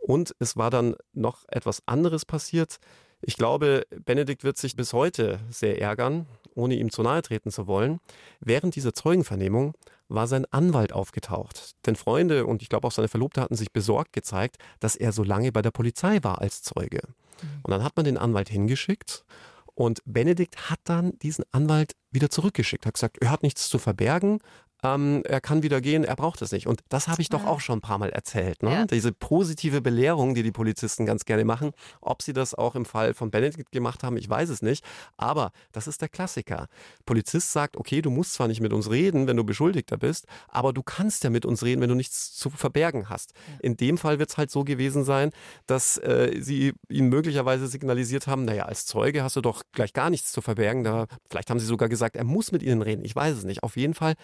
[0.00, 2.78] Und es war dann noch etwas anderes passiert.
[3.20, 7.66] Ich glaube, Benedikt wird sich bis heute sehr ärgern, ohne ihm zu nahe treten zu
[7.66, 8.00] wollen.
[8.40, 9.74] Während dieser Zeugenvernehmung
[10.08, 11.72] war sein Anwalt aufgetaucht.
[11.84, 15.24] Denn Freunde und ich glaube auch seine Verlobte hatten sich besorgt gezeigt, dass er so
[15.24, 17.02] lange bei der Polizei war als Zeuge.
[17.42, 17.48] Mhm.
[17.64, 19.26] Und dann hat man den Anwalt hingeschickt
[19.74, 24.40] und Benedikt hat dann diesen Anwalt wieder zurückgeschickt, hat gesagt, er hat nichts zu verbergen,
[24.82, 26.66] ähm, er kann wieder gehen, er braucht es nicht.
[26.66, 28.62] Und das habe ich doch auch schon ein paar Mal erzählt.
[28.62, 28.72] Ne?
[28.72, 28.86] Ja.
[28.86, 31.72] Diese positive Belehrung, die die Polizisten ganz gerne machen.
[32.00, 34.84] Ob sie das auch im Fall von Benedikt gemacht haben, ich weiß es nicht.
[35.16, 36.66] Aber das ist der Klassiker.
[37.06, 40.72] Polizist sagt, okay, du musst zwar nicht mit uns reden, wenn du Beschuldigter bist, aber
[40.72, 43.32] du kannst ja mit uns reden, wenn du nichts zu verbergen hast.
[43.32, 43.60] Ja.
[43.60, 45.30] In dem Fall wird es halt so gewesen sein,
[45.66, 50.10] dass äh, sie ihn möglicherweise signalisiert haben, naja, als Zeuge hast du doch gleich gar
[50.10, 50.82] nichts zu verbergen.
[50.82, 53.04] Da, vielleicht haben sie sogar gesagt, er muss mit ihnen reden.
[53.04, 53.62] Ich weiß es nicht.
[53.62, 54.14] Auf jeden Fall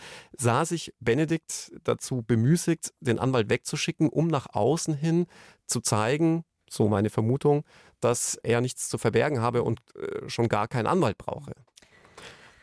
[0.48, 5.26] sah sich Benedikt dazu bemüßigt, den Anwalt wegzuschicken, um nach außen hin
[5.66, 7.66] zu zeigen, so meine Vermutung,
[8.00, 11.52] dass er nichts zu verbergen habe und äh, schon gar keinen Anwalt brauche.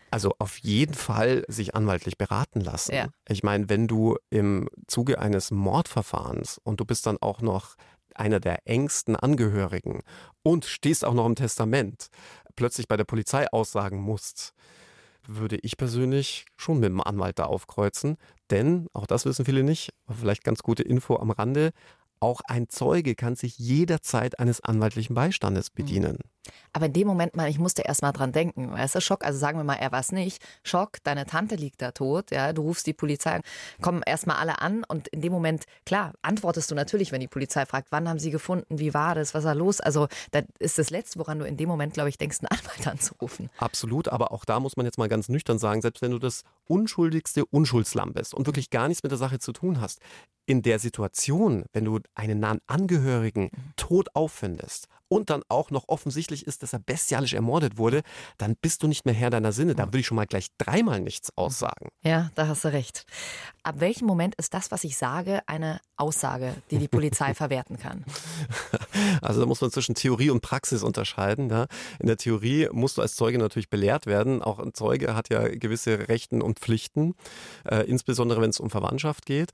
[0.10, 2.96] Also auf jeden Fall sich anwaltlich beraten lassen.
[2.96, 3.10] Ja.
[3.30, 7.76] Ich meine, wenn du im Zuge eines Mordverfahrens und du bist dann auch noch
[8.16, 10.02] einer der engsten Angehörigen
[10.42, 12.08] und stehst auch noch im Testament,
[12.56, 14.56] plötzlich bei der Polizei aussagen musst,
[15.28, 18.18] würde ich persönlich schon mit dem Anwalt da aufkreuzen.
[18.52, 21.72] Denn, auch das wissen viele nicht, vielleicht ganz gute Info am Rande,
[22.26, 25.76] auch ein Zeuge kann sich jederzeit eines anwaltlichen Beistandes mhm.
[25.76, 26.18] bedienen.
[26.74, 28.72] Aber in dem Moment mal, ich musste erst mal dran denken.
[28.72, 30.42] Weißt du, Schock, also sagen wir mal, er war es nicht.
[30.64, 33.42] Schock, deine Tante liegt da tot, ja, du rufst die Polizei,
[33.82, 37.66] kommen erstmal alle an und in dem Moment, klar, antwortest du natürlich, wenn die Polizei
[37.66, 39.80] fragt, wann haben sie gefunden, wie war das, was war los?
[39.80, 42.88] Also, das ist das Letzte, woran du in dem Moment, glaube ich, denkst, einen Anwalt
[42.92, 43.50] anzurufen.
[43.58, 46.44] Absolut, aber auch da muss man jetzt mal ganz nüchtern sagen, selbst wenn du das
[46.68, 50.00] unschuldigste Unschuldslamm bist und wirklich gar nichts mit der Sache zu tun hast,
[50.46, 53.74] in der Situation, wenn du einen nahen Angehörigen mhm.
[53.76, 58.02] tot auffindest und dann auch noch offensichtlich ist, dass er bestialisch ermordet wurde,
[58.38, 59.74] dann bist du nicht mehr Herr deiner Sinne.
[59.74, 61.88] Da würde ich schon mal gleich dreimal nichts aussagen.
[62.04, 63.06] Ja, da hast du recht.
[63.64, 68.04] Ab welchem Moment ist das, was ich sage, eine Aussage, die die Polizei verwerten kann?
[69.22, 71.50] Also da muss man zwischen Theorie und Praxis unterscheiden.
[71.50, 71.68] Ja.
[72.00, 74.42] In der Theorie musst du als Zeuge natürlich belehrt werden.
[74.42, 77.16] Auch ein Zeuge hat ja gewisse Rechten und Pflichten,
[77.64, 79.52] äh, insbesondere wenn es um Verwandtschaft geht.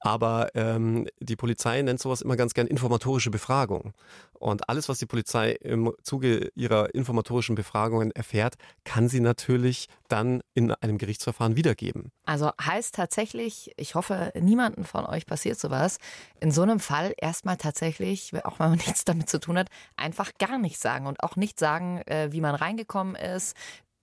[0.00, 3.92] Aber ähm, die Polizei nennt sowas immer ganz gern informatorische Befragung.
[4.32, 10.42] Und alles, was die Polizei im Zuge ihrer informatorischen Befragungen erfährt, kann sie natürlich dann
[10.54, 12.10] in einem Gerichtsverfahren wiedergeben.
[12.26, 15.98] Also heißt tatsächlich, ich hoffe, niemanden von euch passiert sowas,
[16.40, 20.32] in so einem Fall erstmal tatsächlich, auch wenn man nichts damit zu tun hat, einfach
[20.38, 23.56] gar nichts sagen und auch nicht sagen, äh, wie man reingekommen ist.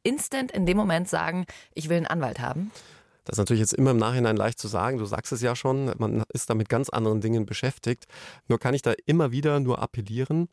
[0.03, 2.71] Instant in dem Moment sagen, ich will einen Anwalt haben.
[3.27, 4.99] Das ist natürlich jetzt immer im Nachhinein leicht zu sagen.
[4.99, 8.05] Du sagst es ja schon, man ist da mit ganz anderen Dingen beschäftigt.
[8.47, 10.47] Nur kann ich da immer wieder nur appellieren,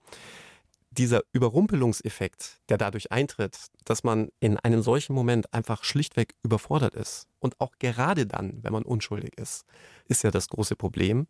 [0.90, 7.28] dieser Überrumpelungseffekt, der dadurch eintritt, dass man in einem solchen Moment einfach schlichtweg überfordert ist
[7.38, 9.64] und auch gerade dann, wenn man unschuldig ist,
[10.06, 11.26] ist ja das große Problem.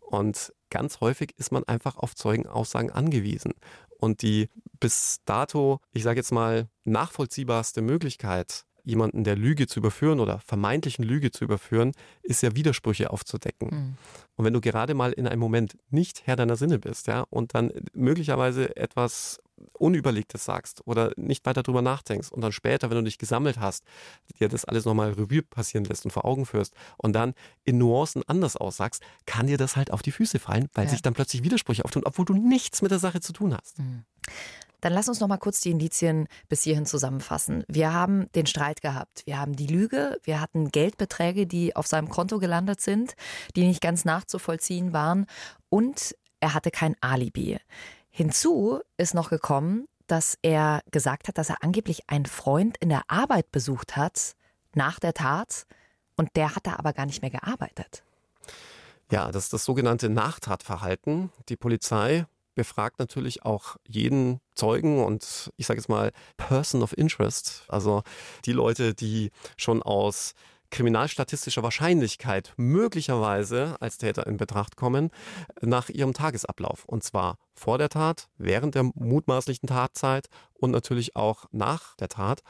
[0.00, 3.52] Und ganz häufig ist man einfach auf Zeugenaussagen angewiesen.
[3.98, 4.48] Und die
[4.80, 11.04] bis dato, ich sage jetzt mal, nachvollziehbarste Möglichkeit, jemanden der Lüge zu überführen oder vermeintlichen
[11.04, 13.68] Lüge zu überführen, ist ja Widersprüche aufzudecken.
[13.70, 13.94] Mhm.
[14.36, 17.54] Und wenn du gerade mal in einem Moment nicht Herr deiner Sinne bist, ja, und
[17.54, 19.40] dann möglicherweise etwas
[19.72, 23.84] Unüberlegtes sagst oder nicht weiter drüber nachdenkst und dann später, wenn du dich gesammelt hast,
[24.38, 28.22] dir das alles nochmal Revue passieren lässt und vor Augen führst und dann in Nuancen
[28.26, 30.90] anders aussagst, kann dir das halt auf die Füße fallen, weil ja.
[30.90, 33.78] sich dann plötzlich Widersprüche auftun, obwohl du nichts mit der Sache zu tun hast.
[33.78, 34.04] Mhm.
[34.80, 37.64] Dann lass uns noch mal kurz die Indizien bis hierhin zusammenfassen.
[37.68, 39.22] Wir haben den Streit gehabt.
[39.26, 40.20] Wir haben die Lüge.
[40.22, 43.14] Wir hatten Geldbeträge, die auf seinem Konto gelandet sind,
[43.56, 45.26] die nicht ganz nachzuvollziehen waren.
[45.68, 47.58] Und er hatte kein Alibi.
[48.10, 53.02] Hinzu ist noch gekommen, dass er gesagt hat, dass er angeblich einen Freund in der
[53.08, 54.34] Arbeit besucht hat
[54.74, 55.66] nach der Tat
[56.16, 58.02] und der hat da aber gar nicht mehr gearbeitet.
[59.10, 61.30] Ja, das ist das sogenannte Nachtatverhalten.
[61.48, 62.26] Die Polizei
[62.58, 68.02] befragt natürlich auch jeden Zeugen und ich sage jetzt mal Person of Interest, also
[68.46, 70.34] die Leute, die schon aus
[70.70, 75.10] kriminalstatistischer Wahrscheinlichkeit möglicherweise als Täter in Betracht kommen,
[75.62, 76.84] nach ihrem Tagesablauf.
[76.84, 82.42] Und zwar vor der Tat, während der mutmaßlichen Tatzeit und natürlich auch nach der Tat.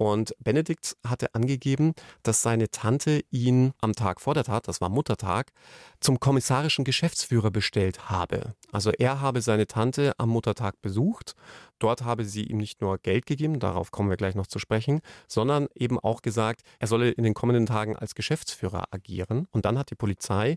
[0.00, 4.88] Und Benedikt hatte angegeben, dass seine Tante ihn am Tag vor der Tat, das war
[4.88, 5.52] Muttertag,
[6.00, 8.54] zum kommissarischen Geschäftsführer bestellt habe.
[8.72, 11.34] Also er habe seine Tante am Muttertag besucht.
[11.78, 15.02] Dort habe sie ihm nicht nur Geld gegeben, darauf kommen wir gleich noch zu sprechen,
[15.28, 19.48] sondern eben auch gesagt, er solle in den kommenden Tagen als Geschäftsführer agieren.
[19.50, 20.56] Und dann hat die Polizei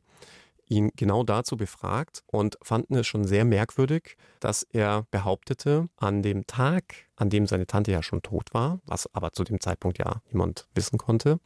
[0.67, 6.47] ihn genau dazu befragt und fanden es schon sehr merkwürdig, dass er behauptete, an dem
[6.47, 6.83] Tag,
[7.15, 10.67] an dem seine Tante ja schon tot war, was aber zu dem Zeitpunkt ja niemand
[10.73, 11.39] wissen konnte,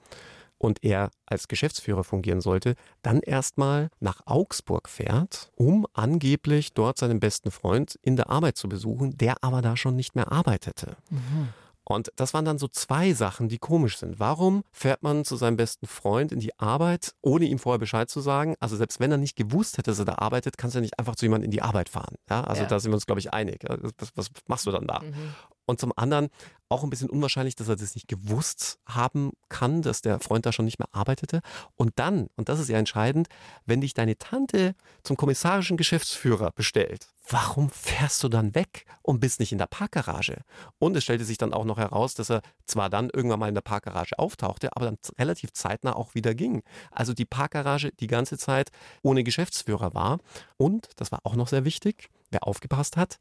[0.59, 7.19] und er als Geschäftsführer fungieren sollte, dann erstmal nach Augsburg fährt, um angeblich dort seinen
[7.19, 10.97] besten Freund in der Arbeit zu besuchen, der aber da schon nicht mehr arbeitete.
[11.09, 11.49] Mhm.
[11.89, 14.19] Und das waren dann so zwei Sachen, die komisch sind.
[14.19, 18.19] Warum fährt man zu seinem besten Freund in die Arbeit, ohne ihm vorher Bescheid zu
[18.19, 18.55] sagen?
[18.59, 20.99] Also selbst wenn er nicht gewusst hätte, dass er da arbeitet, kannst du ja nicht
[20.99, 22.15] einfach zu jemandem in die Arbeit fahren.
[22.29, 22.67] Ja, also ja.
[22.67, 23.63] da sind wir uns, glaube ich, einig.
[23.97, 24.99] Was, was machst du dann da?
[24.99, 25.33] Mhm.
[25.67, 26.29] Und zum anderen
[26.69, 30.51] auch ein bisschen unwahrscheinlich, dass er das nicht gewusst haben kann, dass der Freund da
[30.51, 31.41] schon nicht mehr arbeitete.
[31.75, 33.27] Und dann, und das ist ja entscheidend,
[33.65, 39.39] wenn dich deine Tante zum kommissarischen Geschäftsführer bestellt, warum fährst du dann weg und bist
[39.39, 40.41] nicht in der Parkgarage?
[40.79, 43.55] Und es stellte sich dann auch noch heraus, dass er zwar dann irgendwann mal in
[43.55, 46.63] der Parkgarage auftauchte, aber dann relativ zeitnah auch wieder ging.
[46.91, 50.19] Also die Parkgarage die ganze Zeit ohne Geschäftsführer war.
[50.57, 53.19] Und, das war auch noch sehr wichtig, wer aufgepasst hat,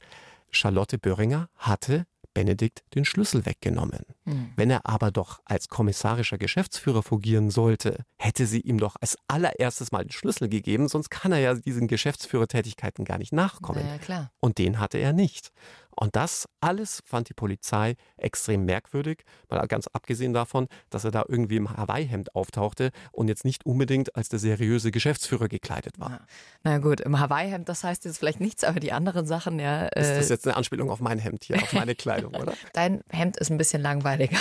[0.51, 2.07] Charlotte Böhringer hatte
[2.37, 4.05] Benedikt den Schlüssel weggenommen.
[4.27, 4.53] Mhm.
[4.57, 9.91] Wenn er aber doch als kommissarischer Geschäftsführer fungieren sollte, hätte sie ihm doch als allererstes
[9.91, 13.87] mal den Schlüssel gegeben, sonst kann er ja diesen Geschäftsführertätigkeiten gar nicht nachkommen.
[13.87, 13.97] Ja,
[14.39, 15.51] Und den hatte er nicht.
[15.99, 21.25] Und das alles fand die Polizei extrem merkwürdig, mal ganz abgesehen davon, dass er da
[21.27, 26.27] irgendwie im Hawaii-Hemd auftauchte und jetzt nicht unbedingt als der seriöse Geschäftsführer gekleidet war.
[26.63, 29.87] Na gut, im Hawaii-Hemd, das heißt jetzt vielleicht nichts, aber die anderen Sachen, ja.
[29.87, 32.53] Äh ist das jetzt eine Anspielung auf mein Hemd hier, auf meine Kleidung, oder?
[32.75, 34.37] Dein Hemd ist ein bisschen langweiliger.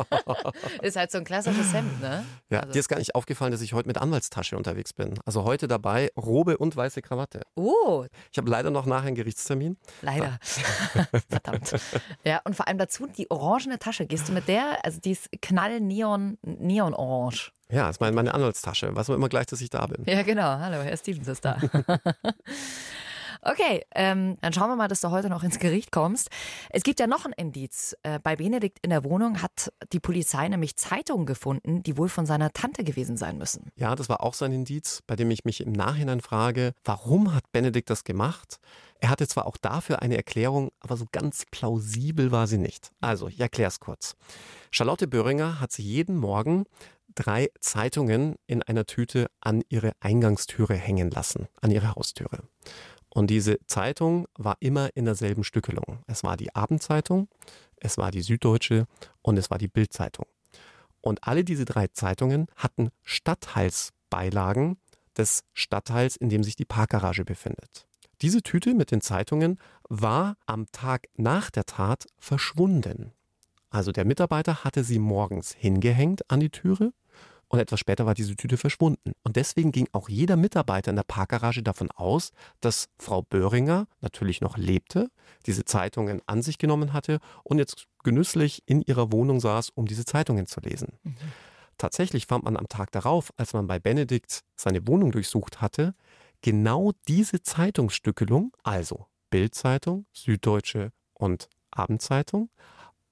[0.82, 2.24] ist halt so ein klassisches Hemd, ne?
[2.48, 2.72] Ja, also.
[2.72, 5.18] dir ist gar nicht aufgefallen, dass ich heute mit Anwaltstasche unterwegs bin.
[5.26, 7.42] Also heute dabei Robe und weiße Krawatte.
[7.56, 8.06] Oh.
[8.32, 9.76] Ich habe leider noch nachher einen Gerichtstermin.
[10.00, 10.38] Leider.
[11.28, 11.74] Verdammt.
[12.24, 14.06] Ja, und vor allem dazu die orangene Tasche.
[14.06, 14.84] Gehst du mit der?
[14.84, 17.52] Also die ist knall-neon, neon-orange.
[17.70, 18.94] Ja, das ist meine, meine Anwaltstasche.
[18.94, 20.04] Weiß man immer gleich, dass ich da bin.
[20.06, 20.58] Ja, genau.
[20.58, 21.58] Hallo, Herr Stevens ist da.
[23.42, 26.28] Okay, ähm, dann schauen wir mal, dass du heute noch ins Gericht kommst.
[26.70, 27.96] Es gibt ja noch ein Indiz.
[28.02, 32.26] Äh, bei Benedikt in der Wohnung hat die Polizei nämlich Zeitungen gefunden, die wohl von
[32.26, 33.70] seiner Tante gewesen sein müssen.
[33.76, 37.34] Ja, das war auch so ein Indiz, bei dem ich mich im Nachhinein frage, warum
[37.34, 38.58] hat Benedikt das gemacht?
[39.00, 42.90] Er hatte zwar auch dafür eine Erklärung, aber so ganz plausibel war sie nicht.
[43.00, 44.16] Also, ich erkläre es kurz.
[44.70, 46.64] Charlotte Böhringer hat sich jeden Morgen
[47.14, 52.42] drei Zeitungen in einer Tüte an ihre Eingangstüre hängen lassen, an ihre Haustüre.
[53.10, 56.02] Und diese Zeitung war immer in derselben Stückelung.
[56.06, 57.28] Es war die Abendzeitung,
[57.76, 58.86] es war die Süddeutsche
[59.22, 60.26] und es war die Bildzeitung.
[61.00, 64.78] Und alle diese drei Zeitungen hatten Stadtteilsbeilagen
[65.16, 67.86] des Stadtteils, in dem sich die Parkgarage befindet.
[68.20, 73.12] Diese Tüte mit den Zeitungen war am Tag nach der Tat verschwunden.
[73.70, 76.92] Also der Mitarbeiter hatte sie morgens hingehängt an die Türe
[77.48, 79.12] und etwas später war diese Tüte verschwunden.
[79.22, 84.40] Und deswegen ging auch jeder Mitarbeiter in der Parkgarage davon aus, dass Frau Böhringer natürlich
[84.40, 85.10] noch lebte,
[85.46, 90.04] diese Zeitungen an sich genommen hatte und jetzt genüsslich in ihrer Wohnung saß, um diese
[90.04, 90.98] Zeitungen zu lesen.
[91.02, 91.16] Mhm.
[91.78, 95.94] Tatsächlich fand man am Tag darauf, als man bei Benedikt seine Wohnung durchsucht hatte,
[96.42, 102.50] genau diese Zeitungsstückelung, also Bildzeitung, Süddeutsche und Abendzeitung,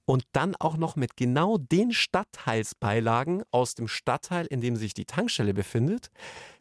[0.07, 5.03] und dann auch noch mit genau den Stadtteilsbeilagen aus dem Stadtteil, in dem sich die
[5.03, 6.11] Tankstelle befindet.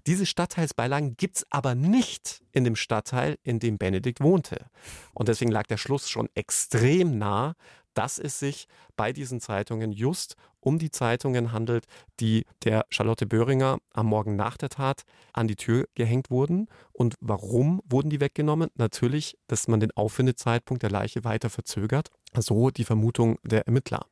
[0.08, 4.66] Diese Stadtteilsbeilagen gibt es aber nicht in dem Stadtteil, in dem Benedikt wohnte.
[5.14, 7.54] Und deswegen lag der Schluss schon extrem nah,
[7.94, 8.66] dass es sich
[8.96, 10.34] bei diesen Zeitungen just
[10.66, 11.84] um die Zeitungen handelt,
[12.18, 15.02] die der Charlotte Böhringer am Morgen nach der Tat
[15.32, 16.66] an die Tür gehängt wurden.
[16.92, 18.70] Und warum wurden die weggenommen?
[18.74, 22.10] Natürlich, dass man den Auffindezeitpunkt der Leiche weiter verzögert.
[22.36, 24.06] So die Vermutung der Ermittler.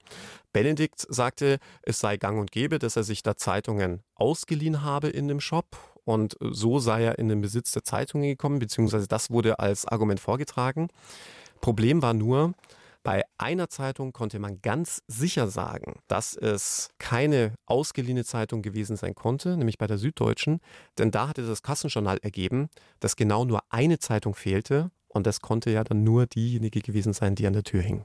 [0.53, 5.27] Benedikt sagte, es sei gang und gäbe, dass er sich da Zeitungen ausgeliehen habe in
[5.27, 9.59] dem Shop und so sei er in den Besitz der Zeitungen gekommen, beziehungsweise das wurde
[9.59, 10.87] als Argument vorgetragen.
[11.61, 12.55] Problem war nur,
[13.05, 19.15] bei einer Zeitung konnte man ganz sicher sagen, dass es keine ausgeliehene Zeitung gewesen sein
[19.15, 20.61] konnte, nämlich bei der Süddeutschen,
[20.99, 24.91] denn da hatte das Kassenjournal ergeben, dass genau nur eine Zeitung fehlte.
[25.07, 28.05] Und das konnte ja dann nur diejenige gewesen sein, die an der Tür hing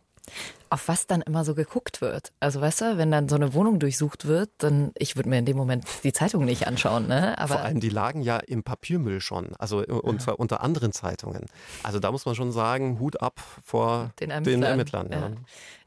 [0.69, 2.31] auf was dann immer so geguckt wird.
[2.39, 5.45] Also weißt du, wenn dann so eine Wohnung durchsucht wird, dann ich würde mir in
[5.45, 7.07] dem Moment die Zeitung nicht anschauen.
[7.07, 7.37] Ne?
[7.37, 11.45] Aber Vor allem, die lagen ja im Papiermüll schon, also äh, unter, unter anderen Zeitungen.
[11.83, 14.61] Also da muss man schon sagen, Hut ab vor den Ermittlern.
[14.61, 15.19] Den Ermittlern ja.
[15.19, 15.31] Ja.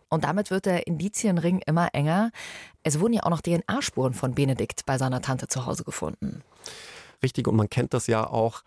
[0.09, 2.33] Und damit wird der Indizienring immer enger.
[2.83, 6.43] Es wurden ja auch noch DNA-Spuren von Benedikt bei seiner Tante zu Hause gefunden.
[7.23, 8.63] Richtig, und man kennt das ja auch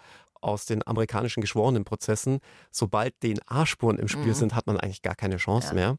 [0.45, 2.39] aus den amerikanischen Geschworenenprozessen,
[2.71, 4.33] sobald DNA-Spuren im Spiel mhm.
[4.33, 5.73] sind, hat man eigentlich gar keine Chance ja.
[5.73, 5.97] mehr.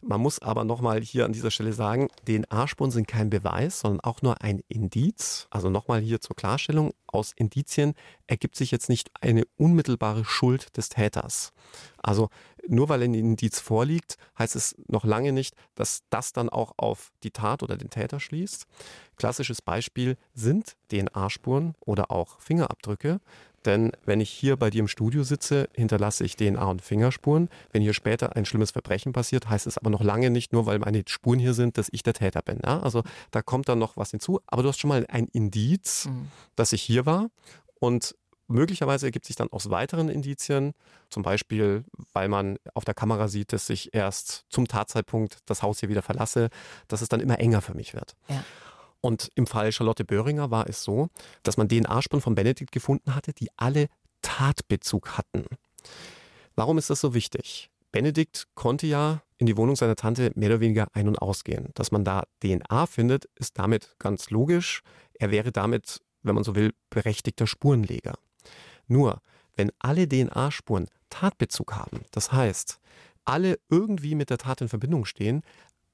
[0.00, 4.22] Man muss aber nochmal hier an dieser Stelle sagen, DNA-Spuren sind kein Beweis, sondern auch
[4.22, 5.46] nur ein Indiz.
[5.50, 7.92] Also nochmal hier zur Klarstellung, aus Indizien
[8.26, 11.52] ergibt sich jetzt nicht eine unmittelbare Schuld des Täters.
[11.98, 12.30] Also
[12.66, 17.12] nur weil ein Indiz vorliegt, heißt es noch lange nicht, dass das dann auch auf
[17.22, 18.66] die Tat oder den Täter schließt.
[19.16, 23.20] Klassisches Beispiel sind DNA-Spuren oder auch Fingerabdrücke.
[23.64, 27.48] Denn wenn ich hier bei dir im Studio sitze, hinterlasse ich DNA und Fingerspuren.
[27.70, 30.78] Wenn hier später ein schlimmes Verbrechen passiert, heißt es aber noch lange nicht nur, weil
[30.78, 32.60] meine Spuren hier sind, dass ich der Täter bin.
[32.64, 32.80] Ja?
[32.80, 34.40] Also da kommt dann noch was hinzu.
[34.46, 36.28] Aber du hast schon mal ein Indiz, mhm.
[36.56, 37.30] dass ich hier war.
[37.78, 38.14] Und
[38.48, 40.74] möglicherweise ergibt sich dann aus weiteren Indizien,
[41.08, 45.80] zum Beispiel, weil man auf der Kamera sieht, dass ich erst zum Tatzeitpunkt das Haus
[45.80, 46.50] hier wieder verlasse,
[46.88, 48.14] dass es dann immer enger für mich wird.
[48.28, 48.44] Ja.
[49.02, 51.10] Und im Fall Charlotte Böhringer war es so,
[51.42, 53.88] dass man DNA-Spuren von Benedikt gefunden hatte, die alle
[54.22, 55.44] Tatbezug hatten.
[56.54, 57.68] Warum ist das so wichtig?
[57.90, 61.70] Benedikt konnte ja in die Wohnung seiner Tante mehr oder weniger ein- und ausgehen.
[61.74, 64.82] Dass man da DNA findet, ist damit ganz logisch.
[65.14, 68.14] Er wäre damit, wenn man so will, berechtigter Spurenleger.
[68.86, 69.20] Nur,
[69.56, 72.78] wenn alle DNA-Spuren Tatbezug haben, das heißt,
[73.24, 75.42] alle irgendwie mit der Tat in Verbindung stehen,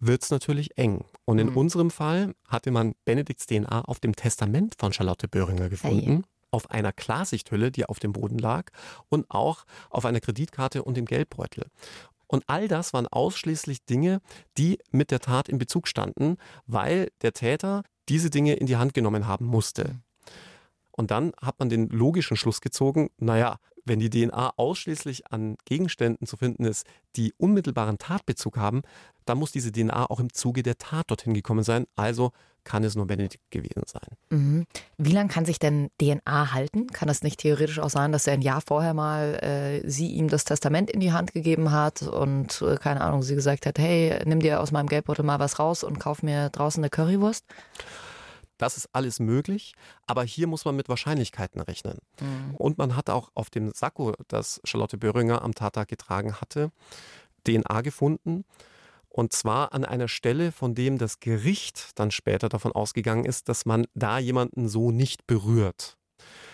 [0.01, 1.05] wird es natürlich eng.
[1.24, 1.57] Und in mhm.
[1.57, 6.12] unserem Fall hatte man Benedikts DNA auf dem Testament von Charlotte Böhringer gefunden.
[6.16, 6.22] Hey.
[6.51, 8.70] Auf einer Klarsichthülle, die auf dem Boden lag,
[9.11, 11.66] und auch auf einer Kreditkarte und dem Geldbeutel.
[12.26, 14.20] Und all das waren ausschließlich Dinge,
[14.57, 16.36] die mit der Tat in Bezug standen,
[16.66, 20.01] weil der Täter diese Dinge in die Hand genommen haben musste.
[20.99, 26.26] Und dann hat man den logischen Schluss gezogen, naja, wenn die DNA ausschließlich an Gegenständen
[26.26, 26.84] zu finden ist,
[27.14, 28.82] die unmittelbaren Tatbezug haben,
[29.24, 31.86] dann muss diese DNA auch im Zuge der Tat dorthin gekommen sein.
[31.94, 32.32] Also
[32.64, 34.09] kann es nur Benedikt gewesen sein.
[34.30, 34.66] Mhm.
[34.99, 36.88] Wie lange kann sich denn DNA halten?
[36.88, 40.26] Kann es nicht theoretisch auch sein, dass er ein Jahr vorher mal äh, sie ihm
[40.26, 44.20] das Testament in die Hand gegeben hat und äh, keine Ahnung, sie gesagt hat, hey,
[44.26, 47.44] nimm dir aus meinem Geldbeutel mal was raus und kauf mir draußen eine Currywurst?
[48.59, 49.74] Das ist alles möglich,
[50.06, 51.98] aber hier muss man mit Wahrscheinlichkeiten rechnen.
[52.20, 52.54] Mhm.
[52.56, 56.70] Und man hat auch auf dem Sakko, das Charlotte Böhringer am Tattag getragen hatte,
[57.46, 58.44] DNA gefunden.
[59.09, 63.64] Und zwar an einer Stelle, von dem das Gericht dann später davon ausgegangen ist, dass
[63.64, 65.96] man da jemanden so nicht berührt.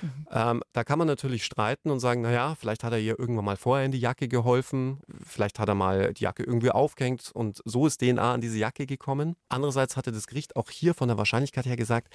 [0.03, 0.27] Mhm.
[0.31, 3.57] Ähm, da kann man natürlich streiten und sagen, naja, vielleicht hat er ihr irgendwann mal
[3.57, 7.87] vorher in die Jacke geholfen, vielleicht hat er mal die Jacke irgendwie aufgehängt und so
[7.87, 9.37] ist DNA an diese Jacke gekommen.
[9.49, 12.12] Andererseits hatte das Gericht auch hier von der Wahrscheinlichkeit her gesagt,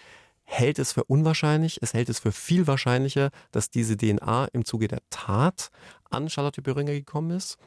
[0.49, 4.87] hält es für unwahrscheinlich, es hält es für viel wahrscheinlicher, dass diese DNA im Zuge
[4.87, 5.69] der Tat
[6.09, 7.57] an Charlotte Böhringer gekommen ist.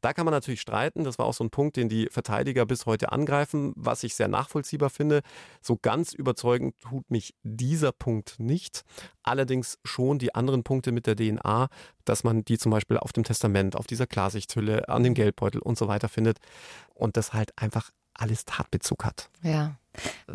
[0.00, 1.04] Da kann man natürlich streiten.
[1.04, 4.28] Das war auch so ein Punkt, den die Verteidiger bis heute angreifen, was ich sehr
[4.28, 5.22] nachvollziehbar finde.
[5.60, 8.84] So ganz überzeugend tut mich dieser Punkt nicht.
[9.22, 11.68] Allerdings schon die anderen Punkte mit der DNA,
[12.04, 15.78] dass man die zum Beispiel auf dem Testament, auf dieser Klarsichthülle, an dem Geldbeutel und
[15.78, 16.38] so weiter findet.
[16.94, 19.30] Und das halt einfach alles Tatbezug hat.
[19.42, 19.76] Ja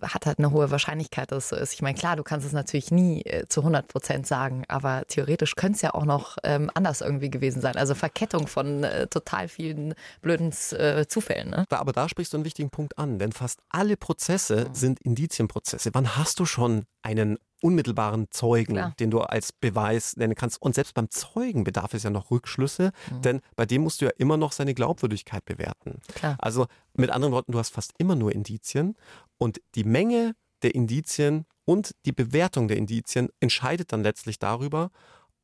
[0.01, 1.73] hat halt eine hohe Wahrscheinlichkeit, dass es so ist.
[1.73, 5.55] Ich meine, klar, du kannst es natürlich nie äh, zu 100 Prozent sagen, aber theoretisch
[5.55, 7.75] könnte es ja auch noch ähm, anders irgendwie gewesen sein.
[7.75, 11.49] Also Verkettung von äh, total vielen blöden äh, Zufällen.
[11.49, 11.65] Ne?
[11.69, 15.89] Aber da sprichst du einen wichtigen Punkt an, denn fast alle Prozesse sind Indizienprozesse.
[15.93, 18.93] Wann hast du schon einen unmittelbaren Zeugen, Klar.
[18.99, 20.61] den du als Beweis nennen kannst.
[20.61, 23.21] Und selbst beim Zeugen bedarf es ja noch Rückschlüsse, mhm.
[23.21, 25.99] denn bei dem musst du ja immer noch seine Glaubwürdigkeit bewerten.
[26.15, 26.35] Klar.
[26.39, 28.95] Also mit anderen Worten, du hast fast immer nur Indizien
[29.37, 34.89] und die Menge der Indizien und die Bewertung der Indizien entscheidet dann letztlich darüber,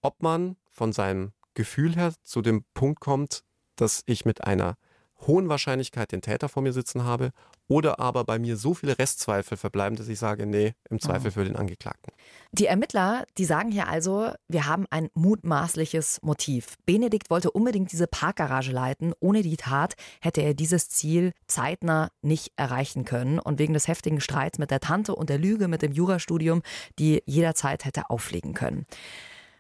[0.02, 3.44] ob man von seinem Gefühl her zu dem Punkt kommt,
[3.76, 4.76] dass ich mit einer
[5.22, 7.32] hohen Wahrscheinlichkeit den Täter vor mir sitzen habe
[7.68, 11.34] oder aber bei mir so viele Restzweifel verbleiben, dass ich sage, nee, im Zweifel mhm.
[11.34, 12.14] für den Angeklagten.
[12.52, 16.76] Die Ermittler, die sagen hier also, wir haben ein mutmaßliches Motiv.
[16.86, 19.14] Benedikt wollte unbedingt diese Parkgarage leiten.
[19.20, 23.40] Ohne die Tat hätte er dieses Ziel zeitnah nicht erreichen können.
[23.40, 26.62] Und wegen des heftigen Streits mit der Tante und der Lüge mit dem Jurastudium,
[27.00, 28.86] die jederzeit hätte auffliegen können.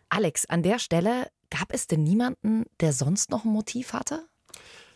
[0.09, 4.27] Alex, an der Stelle gab es denn niemanden, der sonst noch ein Motiv hatte?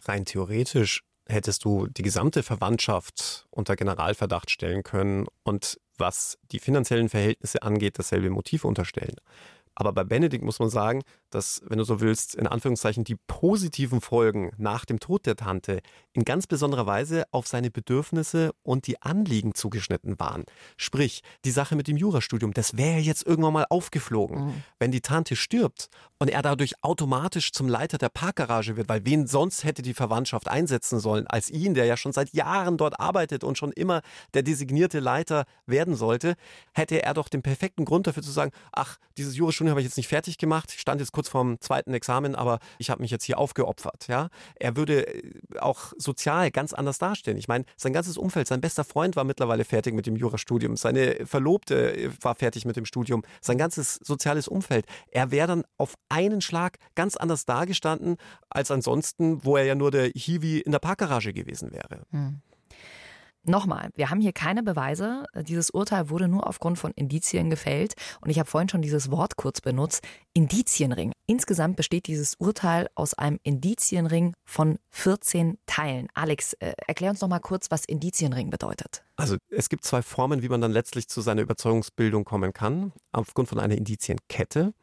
[0.08, 7.10] Rein theoretisch hättest du die gesamte Verwandtschaft unter Generalverdacht stellen können und was die finanziellen
[7.10, 9.16] Verhältnisse angeht, dasselbe Motiv unterstellen.
[9.80, 14.02] Aber bei Benedikt muss man sagen, dass, wenn du so willst, in Anführungszeichen die positiven
[14.02, 15.82] Folgen nach dem Tod der Tante
[16.14, 20.46] in ganz besonderer Weise auf seine Bedürfnisse und die Anliegen zugeschnitten waren.
[20.78, 24.48] Sprich, die Sache mit dem Jurastudium, das wäre jetzt irgendwann mal aufgeflogen.
[24.48, 24.64] Mhm.
[24.80, 29.28] Wenn die Tante stirbt und er dadurch automatisch zum Leiter der Parkgarage wird, weil wen
[29.28, 33.44] sonst hätte die Verwandtschaft einsetzen sollen als ihn, der ja schon seit Jahren dort arbeitet
[33.44, 34.02] und schon immer
[34.34, 36.36] der designierte Leiter werden sollte,
[36.74, 39.86] hätte er doch den perfekten Grund dafür zu sagen, ach, dieses Jurastudium Studium habe ich
[39.88, 40.72] jetzt nicht fertig gemacht.
[40.74, 44.08] Ich stand jetzt kurz vorm zweiten Examen, aber ich habe mich jetzt hier aufgeopfert.
[44.08, 44.30] Ja?
[44.56, 47.38] Er würde äh, auch sozial ganz anders dastehen.
[47.38, 51.26] Ich meine, sein ganzes Umfeld, sein bester Freund war mittlerweile fertig mit dem Jurastudium, seine
[51.26, 54.86] Verlobte äh, war fertig mit dem Studium, sein ganzes soziales Umfeld.
[55.12, 58.18] Er wäre dann auf einen Schlag ganz anders dagestanden
[58.50, 62.04] als ansonsten, wo er ja nur der Hiwi in der Parkgarage gewesen wäre.
[62.12, 62.42] Hm.
[63.44, 65.26] Nochmal, wir haben hier keine Beweise.
[65.36, 67.94] Dieses Urteil wurde nur aufgrund von Indizien gefällt.
[68.20, 71.14] Und ich habe vorhin schon dieses Wort kurz benutzt, Indizienring.
[71.28, 76.08] Insgesamt besteht dieses Urteil aus einem Indizienring von 14 Teilen.
[76.14, 79.04] Alex, äh, erklär uns noch mal kurz, was Indizienring bedeutet.
[79.16, 82.92] Also es gibt zwei Formen, wie man dann letztlich zu seiner Überzeugungsbildung kommen kann.
[83.14, 84.74] Aufgrund von einer Indizienkette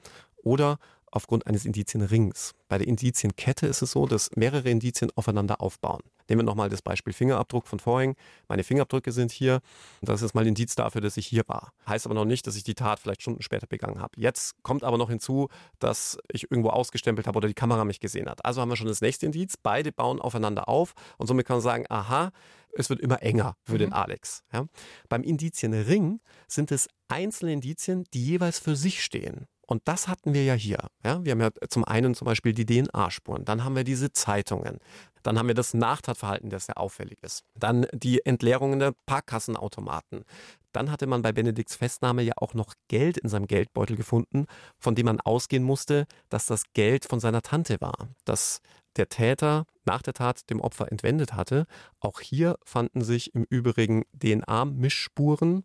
[0.42, 0.78] oder
[1.14, 2.52] aufgrund eines Indizienrings.
[2.68, 6.02] Bei der Indizienkette ist es so, dass mehrere Indizien aufeinander aufbauen.
[6.28, 8.14] Nehmen wir nochmal das Beispiel Fingerabdruck von vorhin.
[8.48, 9.60] Meine Fingerabdrücke sind hier.
[10.00, 11.72] Das ist mal ein Indiz dafür, dass ich hier war.
[11.86, 14.12] Heißt aber noch nicht, dass ich die Tat vielleicht Stunden später begangen habe.
[14.16, 15.48] Jetzt kommt aber noch hinzu,
[15.78, 18.44] dass ich irgendwo ausgestempelt habe oder die Kamera mich gesehen hat.
[18.44, 19.56] Also haben wir schon das nächste Indiz.
[19.56, 22.32] Beide bauen aufeinander auf und somit kann man sagen, aha,
[22.76, 23.78] es wird immer enger für mhm.
[23.78, 24.42] den Alex.
[24.52, 24.66] Ja.
[25.08, 29.46] Beim Indizienring sind es einzelne Indizien, die jeweils für sich stehen.
[29.66, 30.78] Und das hatten wir ja hier.
[31.04, 31.24] Ja?
[31.24, 34.78] Wir haben ja zum einen zum Beispiel die DNA-Spuren, dann haben wir diese Zeitungen,
[35.22, 40.24] dann haben wir das Nachtatverhalten, das sehr auffällig ist, dann die Entleerungen der Parkkassenautomaten.
[40.72, 44.46] Dann hatte man bei Benedikts Festnahme ja auch noch Geld in seinem Geldbeutel gefunden,
[44.78, 48.60] von dem man ausgehen musste, dass das Geld von seiner Tante war, das
[48.96, 51.66] der Täter nach der Tat dem Opfer entwendet hatte.
[52.00, 55.64] Auch hier fanden sich im Übrigen DNA-Mischspuren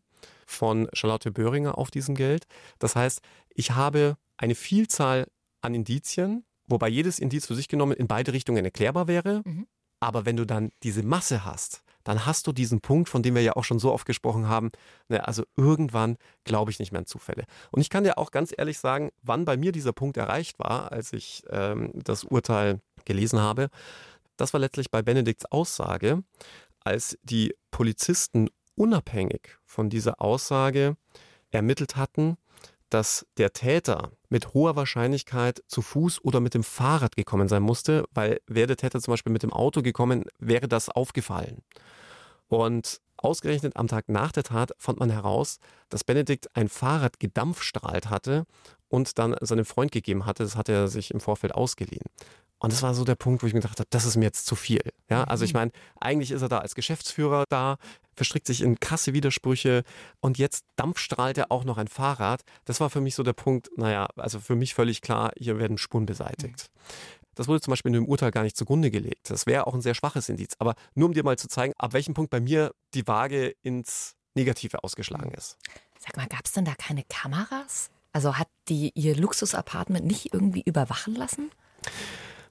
[0.49, 2.45] von Charlotte Böhringer auf diesem Geld.
[2.79, 3.21] Das heißt,
[3.53, 5.27] ich habe eine Vielzahl
[5.61, 9.41] an Indizien, wobei jedes Indiz für sich genommen in beide Richtungen erklärbar wäre.
[9.45, 9.67] Mhm.
[9.99, 13.41] Aber wenn du dann diese Masse hast, dann hast du diesen Punkt, von dem wir
[13.41, 14.71] ja auch schon so oft gesprochen haben.
[15.09, 17.43] Ne, also irgendwann glaube ich nicht mehr an Zufälle.
[17.71, 20.91] Und ich kann dir auch ganz ehrlich sagen, wann bei mir dieser Punkt erreicht war,
[20.91, 23.69] als ich ähm, das Urteil gelesen habe.
[24.37, 26.23] Das war letztlich bei Benedikts Aussage,
[26.79, 30.95] als die Polizisten unabhängig von dieser Aussage
[31.51, 32.37] ermittelt hatten,
[32.89, 38.05] dass der Täter mit hoher Wahrscheinlichkeit zu Fuß oder mit dem Fahrrad gekommen sein musste,
[38.11, 41.61] weil wäre der Täter zum Beispiel mit dem Auto gekommen, wäre das aufgefallen.
[42.47, 45.59] Und Ausgerechnet am Tag nach der Tat fand man heraus,
[45.89, 48.45] dass Benedikt ein Fahrrad gedampfstrahlt hatte
[48.87, 50.43] und dann seinem Freund gegeben hatte.
[50.43, 52.05] Das hatte er sich im Vorfeld ausgeliehen.
[52.59, 54.45] Und das war so der Punkt, wo ich mir gedacht habe, das ist mir jetzt
[54.45, 54.81] zu viel.
[55.09, 55.59] Ja, also ich mhm.
[55.59, 57.77] meine, eigentlich ist er da als Geschäftsführer da,
[58.15, 59.83] verstrickt sich in krasse Widersprüche
[60.19, 62.41] und jetzt dampfstrahlt er auch noch ein Fahrrad.
[62.65, 65.77] Das war für mich so der Punkt, naja, also für mich völlig klar, hier werden
[65.77, 66.69] Spuren beseitigt.
[67.35, 69.29] Das wurde zum Beispiel in dem Urteil gar nicht zugrunde gelegt.
[69.29, 70.55] Das wäre auch ein sehr schwaches Indiz.
[70.59, 74.17] Aber nur um dir mal zu zeigen, ab welchem Punkt bei mir die Waage ins
[74.35, 75.57] Negative ausgeschlagen ist.
[75.97, 77.89] Sag mal, gab es denn da keine Kameras?
[78.11, 81.51] Also hat die ihr Luxusapartment nicht irgendwie überwachen lassen?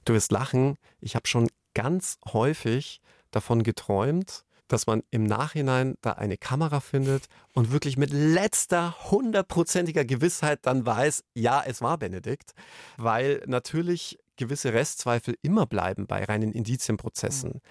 [0.05, 6.13] Du wirst lachen, ich habe schon ganz häufig davon geträumt, dass man im Nachhinein da
[6.13, 12.53] eine Kamera findet und wirklich mit letzter hundertprozentiger Gewissheit dann weiß, ja, es war Benedikt,
[12.97, 17.49] weil natürlich gewisse Restzweifel immer bleiben bei reinen Indizienprozessen.
[17.49, 17.61] Mhm.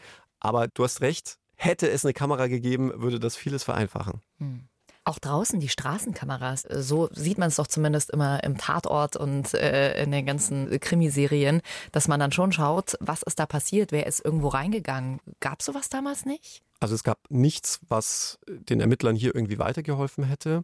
[0.40, 4.20] Aber du hast recht, hätte es eine Kamera gegeben, würde das vieles vereinfachen.
[4.38, 4.68] Mhm.
[5.08, 9.54] Auch draußen die Straßenkameras, äh, so sieht man es doch zumindest immer im Tatort und
[9.54, 14.06] äh, in den ganzen Krimiserien, dass man dann schon schaut, was ist da passiert, wer
[14.06, 15.20] ist irgendwo reingegangen.
[15.40, 16.62] Gab sowas damals nicht?
[16.78, 20.62] Also es gab nichts, was den Ermittlern hier irgendwie weitergeholfen hätte.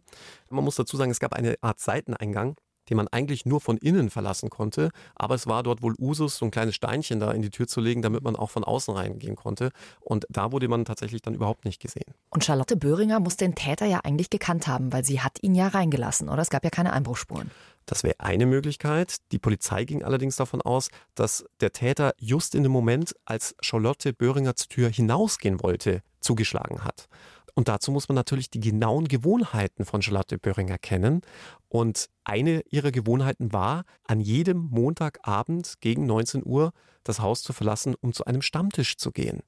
[0.51, 2.55] Man muss dazu sagen, es gab eine Art Seiteneingang,
[2.89, 4.89] den man eigentlich nur von innen verlassen konnte.
[5.15, 7.81] Aber es war dort wohl Usus, so ein kleines Steinchen da in die Tür zu
[7.81, 9.71] legen, damit man auch von außen reingehen konnte.
[10.01, 12.13] Und da wurde man tatsächlich dann überhaupt nicht gesehen.
[12.29, 15.67] Und Charlotte Böhringer muss den Täter ja eigentlich gekannt haben, weil sie hat ihn ja
[15.67, 16.41] reingelassen, oder?
[16.41, 17.51] Es gab ja keine Einbruchspuren.
[17.85, 19.17] Das wäre eine Möglichkeit.
[19.31, 24.11] Die Polizei ging allerdings davon aus, dass der Täter just in dem Moment, als Charlotte
[24.11, 27.07] Böhringer zur Tür hinausgehen wollte, zugeschlagen hat.
[27.55, 31.21] Und dazu muss man natürlich die genauen Gewohnheiten von Charlotte Böhringer kennen.
[31.69, 36.71] Und eine ihrer Gewohnheiten war, an jedem Montagabend gegen 19 Uhr
[37.03, 39.41] das Haus zu verlassen, um zu einem Stammtisch zu gehen.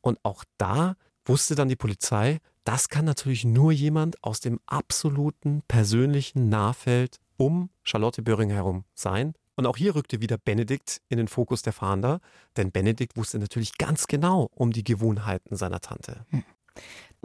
[0.00, 5.62] Und auch da wusste dann die Polizei, das kann natürlich nur jemand aus dem absoluten
[5.68, 9.34] persönlichen Nahfeld um Charlotte Böhringer herum sein.
[9.54, 12.20] Und auch hier rückte wieder Benedikt in den Fokus der Fahnder,
[12.56, 16.24] denn Benedikt wusste natürlich ganz genau um die Gewohnheiten seiner Tante.
[16.30, 16.44] Hm.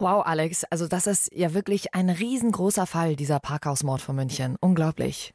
[0.00, 4.56] Wow, Alex, also das ist ja wirklich ein riesengroßer Fall, dieser Parkhausmord von München.
[4.60, 5.34] Unglaublich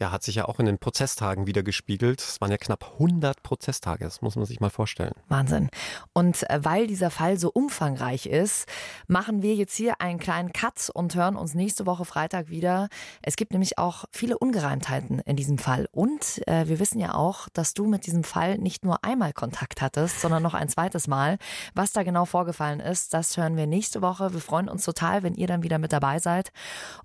[0.00, 2.20] ja, hat sich ja auch in den Prozesstagen wieder gespiegelt.
[2.20, 5.12] Es waren ja knapp 100 Prozesstage, das muss man sich mal vorstellen.
[5.28, 5.70] Wahnsinn.
[6.12, 8.68] Und äh, weil dieser Fall so umfangreich ist,
[9.08, 12.88] machen wir jetzt hier einen kleinen Cut und hören uns nächste Woche Freitag wieder.
[13.22, 15.88] Es gibt nämlich auch viele Ungereimtheiten in diesem Fall.
[15.90, 19.82] Und äh, wir wissen ja auch, dass du mit diesem Fall nicht nur einmal Kontakt
[19.82, 21.38] hattest, sondern noch ein zweites Mal.
[21.74, 24.32] Was da genau vorgefallen ist, das hören wir nächste Woche.
[24.32, 26.52] Wir freuen uns total, wenn ihr dann wieder mit dabei seid.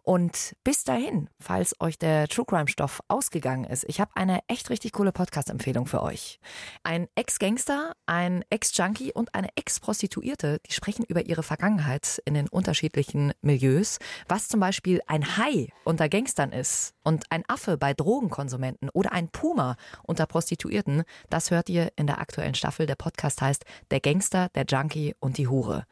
[0.04, 3.86] Und bis dahin, falls euch der True Crime Stoff Stoff ausgegangen ist.
[3.88, 6.42] Ich habe eine echt richtig coole Podcast-Empfehlung für euch.
[6.84, 13.32] Ein Ex-Gangster, ein Ex-Junkie und eine Ex-Prostituierte, die sprechen über ihre Vergangenheit in den unterschiedlichen
[13.42, 14.00] Milieus.
[14.28, 19.30] Was zum Beispiel ein Hai unter Gangstern ist und ein Affe bei Drogenkonsumenten oder ein
[19.30, 22.86] Puma unter Prostituierten, das hört ihr in der aktuellen Staffel.
[22.86, 25.86] Der Podcast heißt Der Gangster, der Junkie und die Hure.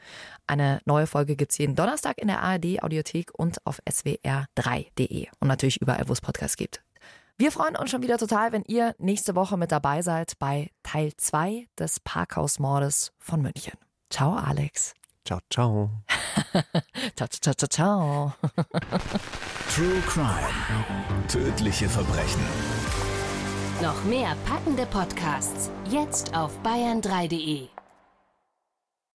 [0.45, 5.47] Eine neue Folge gibt es jeden Donnerstag in der ARD Audiothek und auf swr3.de und
[5.47, 6.80] natürlich überall, wo es Podcasts gibt.
[7.41, 11.11] Wir freuen uns schon wieder total, wenn ihr nächste Woche mit dabei seid bei Teil
[11.17, 13.73] 2 des Parkhausmordes von München.
[14.11, 14.93] Ciao, Alex.
[15.25, 15.89] Ciao, ciao.
[17.15, 18.33] ciao, ciao, ciao, ciao.
[19.73, 20.53] True Crime.
[21.27, 22.43] Tödliche Verbrechen.
[23.81, 27.69] Noch mehr packende Podcasts jetzt auf bayern3.de.